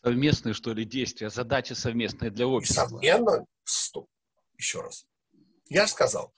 совместные, 0.03 0.55
что 0.55 0.73
ли, 0.73 0.85
действия, 0.87 1.29
задачи 1.31 1.75
совместные 1.75 2.31
для 2.31 2.47
общества. 2.49 2.85
Несомненно, 2.87 3.47
стоп. 3.63 4.09
Еще 4.57 4.81
раз. 4.81 5.07
Я 5.69 5.87
же 5.87 5.93
сказал, 5.93 6.33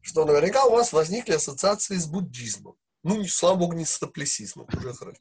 что 0.00 0.24
наверняка 0.24 0.64
у 0.66 0.72
вас 0.72 0.92
возникли 0.92 1.32
ассоциации 1.34 1.96
с 1.96 2.06
буддизмом. 2.06 2.76
Ну, 3.04 3.16
не, 3.16 3.28
слава 3.28 3.56
богу, 3.56 3.72
не 3.74 3.84
с 3.86 3.92
соплесизмом. 3.92 4.66
Уже 4.76 4.92
хорошо. 4.92 5.20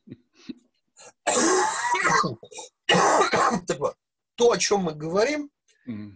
Так 2.86 3.80
вот, 3.80 3.96
то, 4.36 4.52
о 4.52 4.58
чем 4.58 4.82
мы 4.82 4.94
говорим, 4.96 5.52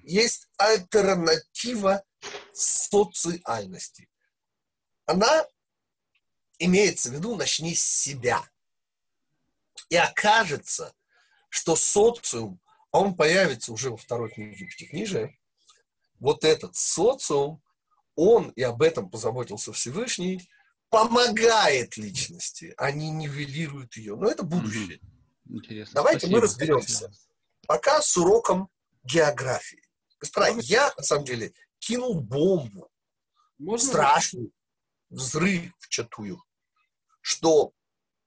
есть 0.04 0.48
альтернатива 0.58 2.04
социальности. 2.52 4.10
Она 5.06 5.46
имеется 6.66 7.09
в 7.09 7.14
виду, 7.14 7.36
начни 7.36 7.76
с 7.76 7.84
себя. 7.84 8.43
И 9.89 9.95
окажется, 9.95 10.93
что 11.49 11.76
социум, 11.76 12.59
а 12.91 12.99
он 12.99 13.16
появится 13.16 13.72
уже 13.72 13.89
во 13.89 13.97
второй 13.97 14.30
книге 14.30 14.66
Пятикнижия, 14.66 15.38
вот 16.20 16.43
этот 16.43 16.76
социум, 16.76 17.61
он, 18.16 18.49
и 18.49 18.61
об 18.61 18.82
этом 18.82 19.09
позаботился 19.09 19.74
Всевышний, 19.74 20.47
помогает 20.89 21.97
личности, 21.97 22.74
а 22.78 22.91
не 22.91 23.09
нивелирует 23.09 23.97
ее. 23.97 24.16
Но 24.16 24.28
это 24.28 24.43
будущее. 24.43 24.99
Интересно. 25.49 25.95
Давайте 25.95 26.28
мы 26.28 26.38
Спасибо. 26.38 26.41
разберемся. 26.41 27.11
Пока 27.68 28.01
с 28.01 28.16
уроком 28.16 28.70
географии. 29.03 29.82
Господа, 30.20 30.49
я, 30.61 30.93
на 30.95 31.03
самом 31.03 31.26
деле, 31.26 31.53
кинул 31.80 32.22
бомбу, 32.22 32.89
Можно? 33.57 33.89
страшный 33.89 34.53
взрыв 35.09 35.74
в 35.80 35.89
чатую, 35.89 36.43
что 37.24 37.74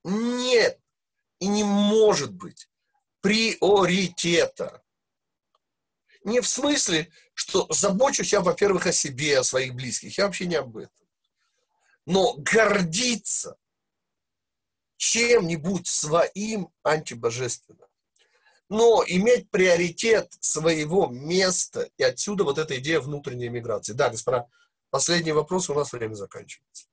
нет 0.05 0.81
и 1.39 1.47
не 1.47 1.65
может 1.65 2.33
быть 2.33 2.69
приоритета. 3.21 4.83
Не 6.25 6.41
в 6.41 6.49
смысле, 6.49 7.13
что 7.35 7.67
забочусь 7.71 8.33
я, 8.33 8.41
во-первых, 8.41 8.87
о 8.87 8.93
себе, 8.93 9.39
о 9.39 9.45
своих 9.45 9.75
близких. 9.75 10.17
Я 10.17 10.27
вообще 10.27 10.47
не 10.47 10.57
об 10.57 10.77
этом. 10.77 11.07
Но 12.07 12.35
гордиться 12.39 13.59
чем-нибудь 14.97 15.87
своим 15.87 16.71
антибожественно. 16.83 17.87
Но 18.69 19.05
иметь 19.07 19.51
приоритет 19.51 20.33
своего 20.41 21.07
места, 21.07 21.91
и 21.99 22.03
отсюда 22.03 22.45
вот 22.45 22.59
эта 22.59 22.79
идея 22.79 23.01
внутренней 23.01 23.51
миграции. 23.51 23.93
Да, 23.93 24.09
господа, 24.09 24.49
последний 24.91 25.33
вопрос, 25.33 25.69
у 25.69 25.75
нас 25.75 25.93
время 25.93 26.15
заканчивается. 26.15 26.87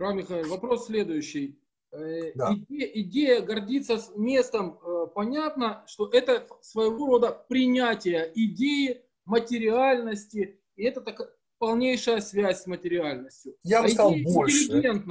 Рам 0.00 0.16
Михаил, 0.16 0.48
вопрос 0.48 0.86
следующий. 0.86 1.58
Э, 1.92 2.32
Да. 2.34 2.54
Идея, 2.54 2.86
идея 3.02 3.40
гордиться 3.42 4.02
местом, 4.16 4.78
э, 4.82 5.06
понятно, 5.14 5.84
что 5.86 6.08
это 6.08 6.46
своего 6.62 7.06
рода 7.06 7.32
принятие 7.48 8.32
идеи 8.34 9.02
материальности, 9.26 10.58
и 10.76 10.84
это 10.84 11.02
такая 11.02 11.28
полнейшая 11.58 12.22
связь 12.22 12.62
с 12.62 12.66
материальностью. 12.66 13.54
Я 13.62 13.82
бы 13.82 13.88
А 13.88 13.90
сказал 13.90 14.14
больше, 14.24 14.64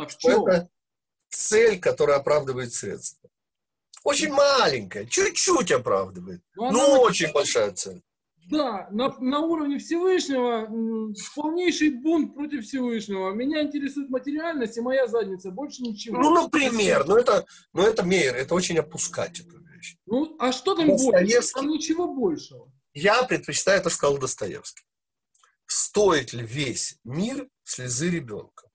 что 0.08 0.48
это 0.50 0.70
цель, 1.30 1.80
которая 1.80 2.18
оправдывает 2.18 2.74
средства. 2.74 3.30
Очень 4.04 4.32
маленькая, 4.32 5.06
чуть-чуть 5.06 5.72
оправдывает, 5.72 6.42
но 6.56 6.70
она- 6.70 7.00
очень 7.00 7.32
большая 7.32 7.72
цель. 7.74 8.02
Да, 8.50 8.88
на, 8.92 9.16
на 9.20 9.42
уровне 9.42 9.78
Всевышнего 9.78 10.66
м, 10.66 11.14
полнейший 11.36 11.92
бунт 11.92 12.34
против 12.34 12.66
Всевышнего. 12.66 13.32
Меня 13.32 13.62
интересует 13.62 14.10
материальность 14.10 14.78
и 14.78 14.82
моя 14.82 15.08
задница, 15.08 15.52
больше 15.52 15.84
ничего. 15.84 16.18
Ну, 16.20 16.34
например, 16.34 17.06
ну 17.06 17.16
это, 17.18 17.46
ну 17.74 17.84
это 17.84 18.04
мейер, 18.04 18.36
это 18.36 18.56
очень 18.56 18.78
опускать 18.80 19.40
эту 19.40 19.60
вещь. 19.60 19.98
Ну, 20.08 20.36
а 20.40 20.52
что 20.52 20.76
там 20.76 20.88
больше? 20.88 21.54
Там 21.54 21.68
ничего 21.68 22.12
большего. 22.14 22.72
Я 22.94 23.24
предпочитаю, 23.24 23.80
это 23.80 23.90
сказал 23.90 24.18
Достоевский. 24.18 24.84
Стоит 25.68 26.34
ли 26.34 26.44
весь 26.44 26.98
мир 27.04 27.48
слезы 27.64 28.10
ребенка? 28.10 28.70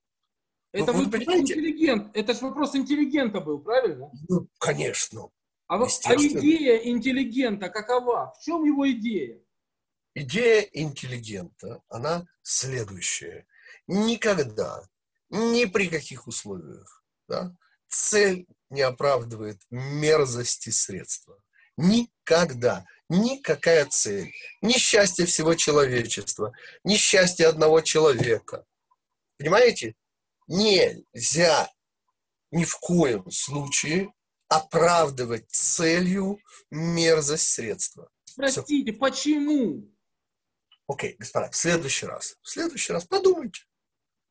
Это 0.70 0.92
вы 0.92 1.04
вопрос 1.04 1.20
понимаете? 1.20 1.54
интеллигент. 1.54 2.16
Это 2.16 2.34
же 2.34 2.40
вопрос 2.40 2.74
интеллигента 2.74 3.40
был, 3.40 3.58
правильно? 3.60 4.10
Ну, 4.28 4.48
конечно. 4.58 5.28
А, 5.66 5.82
а 5.82 5.86
идея 6.16 6.76
интеллигента 6.78 7.68
какова? 7.68 8.32
В 8.38 8.44
чем 8.44 8.64
его 8.64 8.90
идея? 8.90 9.40
Идея 10.14 10.62
интеллигента, 10.72 11.82
она 11.88 12.24
следующая. 12.42 13.46
Никогда, 13.88 14.88
ни 15.28 15.64
при 15.64 15.88
каких 15.88 16.26
условиях, 16.28 17.04
да, 17.28 17.54
цель 17.88 18.46
не 18.70 18.82
оправдывает 18.82 19.60
мерзости 19.70 20.70
средства. 20.70 21.38
Никогда. 21.76 22.86
Никакая 23.08 23.86
цель. 23.86 24.32
Ни 24.62 24.72
счастье 24.72 25.26
всего 25.26 25.54
человечества, 25.54 26.52
ни 26.84 26.96
счастье 26.96 27.46
одного 27.46 27.80
человека. 27.80 28.64
Понимаете? 29.36 29.94
Нельзя 30.46 31.70
ни 32.50 32.64
в 32.64 32.76
коем 32.78 33.30
случае 33.30 34.12
оправдывать 34.48 35.50
целью 35.50 36.38
мерзость 36.70 37.48
средства. 37.48 38.10
Простите, 38.36 38.92
почему? 38.92 39.90
Окей, 40.86 41.16
господа, 41.18 41.50
в 41.50 41.56
следующий 41.56 42.06
раз. 42.06 42.36
В 42.42 42.48
следующий 42.48 42.92
раз 42.92 43.04
подумайте. 43.04 43.62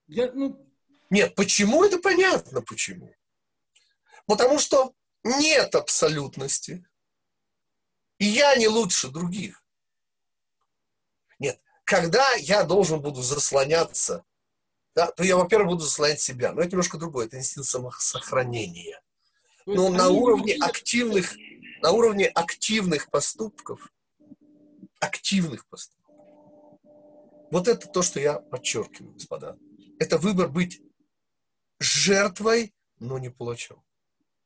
Я, 0.07 0.31
ну, 0.33 0.69
Нет, 1.09 1.35
почему 1.35 1.83
это 1.83 1.99
понятно, 1.99 2.61
почему. 2.61 3.15
Потому 4.25 4.59
что 4.59 4.93
нет 5.23 5.73
абсолютности. 5.75 6.85
И 8.19 8.25
я 8.25 8.55
не 8.55 8.67
лучше 8.67 9.09
других. 9.09 9.63
Нет, 11.39 11.59
когда 11.83 12.33
я 12.33 12.63
должен 12.63 13.01
буду 13.01 13.21
заслоняться, 13.21 14.23
да, 14.95 15.11
то 15.11 15.23
я, 15.23 15.37
во-первых, 15.37 15.69
буду 15.69 15.83
заслонять 15.83 16.21
себя. 16.21 16.53
Но 16.53 16.61
это 16.61 16.71
немножко 16.71 16.97
другое, 16.97 17.25
это 17.25 17.37
инстинкт 17.37 17.67
самосохранения. 17.67 19.01
Но 19.65 19.89
на 19.89 20.09
уровне 20.09 20.55
активных, 20.55 21.33
на 21.81 21.91
уровне 21.91 22.27
активных 22.27 23.09
поступков, 23.09 23.91
активных 24.99 25.65
поступков, 25.67 26.02
вот 27.53 27.67
это 27.67 27.87
то, 27.87 28.01
что 28.01 28.19
я 28.19 28.39
подчеркиваю, 28.39 29.13
господа. 29.13 29.57
Это 29.99 30.17
выбор 30.17 30.49
быть 30.49 30.81
жертвой, 31.79 32.73
но 32.99 33.19
не 33.19 33.29
палачом. 33.29 33.83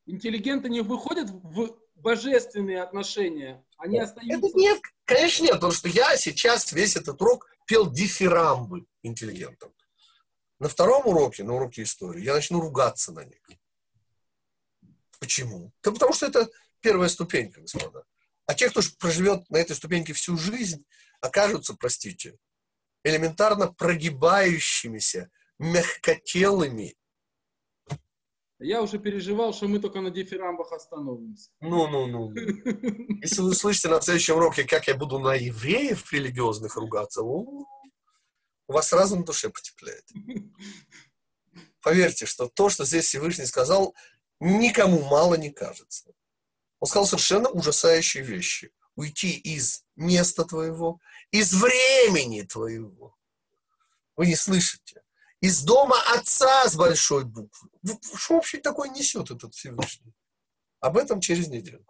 интеллигенты 0.05 0.67
не 0.67 0.81
выходят 0.81 1.29
в 1.29 1.77
божественные 1.95 2.81
отношения. 2.81 3.63
Они 3.77 3.97
Это 3.97 4.09
остаются... 4.09 4.57
нет, 4.57 4.81
конечно 5.05 5.43
нет, 5.43 5.53
потому 5.53 5.71
что 5.71 5.87
я 5.87 6.17
сейчас 6.17 6.73
весь 6.73 6.97
этот 6.97 7.21
урок 7.21 7.47
пел 7.65 7.89
дифирамбы 7.89 8.85
интеллигентам. 9.03 9.73
На 10.59 10.67
втором 10.67 11.07
уроке, 11.07 11.45
на 11.45 11.53
уроке 11.53 11.83
истории, 11.83 12.23
я 12.23 12.33
начну 12.33 12.59
ругаться 12.59 13.13
на 13.13 13.23
них. 13.23 13.41
Почему? 15.19 15.71
Да 15.81 15.91
потому 15.91 16.13
что 16.13 16.25
это 16.25 16.49
первая 16.81 17.07
ступенька, 17.07 17.61
господа. 17.61 18.03
А 18.47 18.53
те, 18.53 18.69
кто 18.69 18.81
проживет 18.99 19.49
на 19.49 19.57
этой 19.57 19.77
ступеньке 19.77 20.11
всю 20.11 20.37
жизнь, 20.37 20.85
окажутся, 21.21 21.73
простите, 21.73 22.37
элементарно 23.07 23.73
прогибающимися, 23.73 25.29
мягкотелыми. 25.59 26.95
Я 28.59 28.81
уже 28.81 28.97
переживал, 28.97 29.53
что 29.53 29.67
мы 29.67 29.79
только 29.79 30.01
на 30.01 30.09
дифирамбах 30.09 30.71
остановимся. 30.71 31.51
Ну-ну-ну. 31.61 32.33
Если 33.21 33.41
вы 33.41 33.49
услышите 33.49 33.87
на 33.87 34.01
следующем 34.01 34.35
уроке, 34.35 34.63
как 34.63 34.87
я 34.87 34.95
буду 34.95 35.19
на 35.19 35.35
евреев 35.35 36.11
религиозных 36.11 36.75
ругаться, 36.75 37.21
у 37.21 37.67
вас 38.67 38.87
сразу 38.89 39.15
на 39.15 39.23
душе 39.23 39.49
потеплеет. 39.49 40.05
Поверьте, 41.81 42.25
что 42.25 42.47
то, 42.47 42.69
что 42.69 42.83
здесь 42.83 43.05
Всевышний 43.05 43.45
сказал, 43.45 43.95
никому 44.39 45.03
мало 45.03 45.35
не 45.35 45.51
кажется. 45.51 46.11
Он 46.79 46.87
сказал 46.87 47.05
совершенно 47.05 47.49
ужасающие 47.49 48.23
вещи. 48.23 48.71
Уйти 48.97 49.37
из 49.37 49.85
места 49.95 50.43
твоего, 50.43 50.99
из 51.29 51.53
времени 51.53 52.41
твоего. 52.41 53.15
Вы 54.15 54.25
не 54.25 54.35
слышите. 54.35 55.03
Из 55.39 55.61
дома 55.61 55.95
отца 56.15 56.67
с 56.67 56.75
большой 56.75 57.23
буквы. 57.23 57.69
Что 58.15 58.33
вообще 58.33 58.57
такое 58.57 58.89
несет 58.89 59.29
этот 59.29 59.53
Всевышний? 59.53 60.15
Об 60.79 60.97
этом 60.97 61.21
через 61.21 61.47
неделю. 61.47 61.85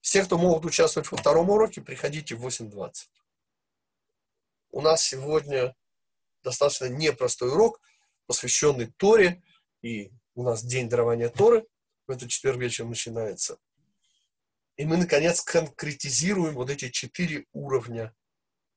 Все, 0.00 0.24
кто 0.24 0.38
могут 0.38 0.64
участвовать 0.64 1.12
во 1.12 1.18
втором 1.18 1.50
уроке, 1.50 1.82
приходите 1.82 2.34
в 2.34 2.46
8.20. 2.46 3.08
У 4.70 4.80
нас 4.80 5.02
сегодня 5.02 5.76
достаточно 6.42 6.86
непростой 6.86 7.50
урок, 7.50 7.78
посвященный 8.26 8.86
Торе, 8.86 9.42
и 9.82 10.10
у 10.34 10.44
нас 10.44 10.64
день 10.64 10.88
дарования 10.88 11.28
Торы 11.28 11.66
в 12.06 12.10
этот 12.10 12.30
четверг 12.30 12.56
вечером 12.56 12.88
начинается. 12.88 13.58
И 14.76 14.84
мы, 14.84 14.96
наконец, 14.96 15.42
конкретизируем 15.42 16.54
вот 16.54 16.70
эти 16.70 16.88
четыре 16.88 17.46
уровня. 17.52 18.14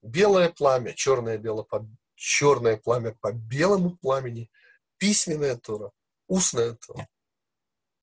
Белое 0.01 0.49
пламя, 0.49 0.93
черное, 0.93 1.37
бело, 1.37 1.63
по, 1.63 1.87
черное 2.15 2.77
пламя 2.77 3.15
по 3.21 3.31
белому 3.31 3.97
пламени, 3.97 4.51
письменная 4.97 5.55
Тора, 5.55 5.91
устная 6.27 6.73
Тора. 6.73 7.07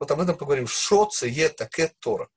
Вот 0.00 0.10
об 0.10 0.20
этом 0.20 0.36
поговорим. 0.36 0.66
Шоце 0.66 1.28
е 1.28 1.48
таке 1.48 1.92
Тора. 2.00 2.28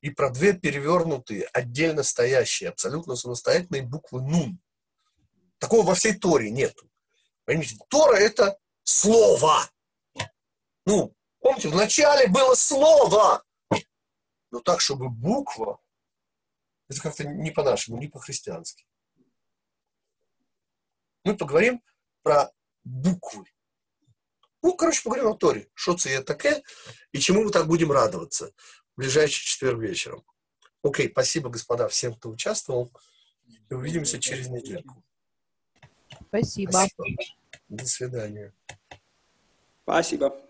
И 0.00 0.10
про 0.10 0.30
две 0.30 0.52
перевернутые, 0.52 1.44
отдельно 1.52 2.02
стоящие, 2.02 2.70
абсолютно 2.70 3.16
самостоятельные 3.16 3.82
буквы 3.82 4.22
Нун. 4.22 4.60
Такого 5.58 5.84
во 5.86 5.94
всей 5.94 6.14
Торе 6.14 6.50
нету. 6.50 6.88
Поймите, 7.44 7.76
Тора– 7.88 8.16
это 8.18 8.58
слово. 8.84 9.68
Ну, 10.86 11.12
помните, 11.40 11.68
вначале 11.68 12.28
было 12.28 12.54
слово. 12.54 13.42
Но 14.50 14.60
так, 14.60 14.80
чтобы 14.80 15.08
буква, 15.08 15.80
это 16.88 17.00
как-то 17.00 17.24
не 17.24 17.50
по-нашему, 17.50 17.98
не 17.98 18.08
по-христиански. 18.08 18.84
Мы 21.24 21.36
поговорим 21.36 21.82
про 22.22 22.50
буквы. 22.84 23.44
Ну, 24.62 24.74
короче, 24.74 25.02
поговорим 25.02 25.30
о 25.30 25.36
Торе. 25.36 25.68
Что 25.74 25.96
это 26.06 26.34
такое 26.34 26.62
и 27.12 27.18
чему 27.18 27.44
мы 27.44 27.50
так 27.50 27.66
будем 27.66 27.92
радоваться 27.92 28.52
в 28.94 29.00
ближайший 29.00 29.44
четверг 29.44 29.80
вечером. 29.80 30.24
Окей, 30.82 31.08
спасибо, 31.10 31.48
господа, 31.50 31.88
всем, 31.88 32.14
кто 32.14 32.30
участвовал. 32.30 32.90
И 33.68 33.74
увидимся 33.74 34.18
через 34.18 34.48
недельку. 34.48 35.04
Спасибо. 36.28 36.70
спасибо. 36.70 37.06
До 37.68 37.86
свидания. 37.86 38.54
Спасибо. 39.82 40.49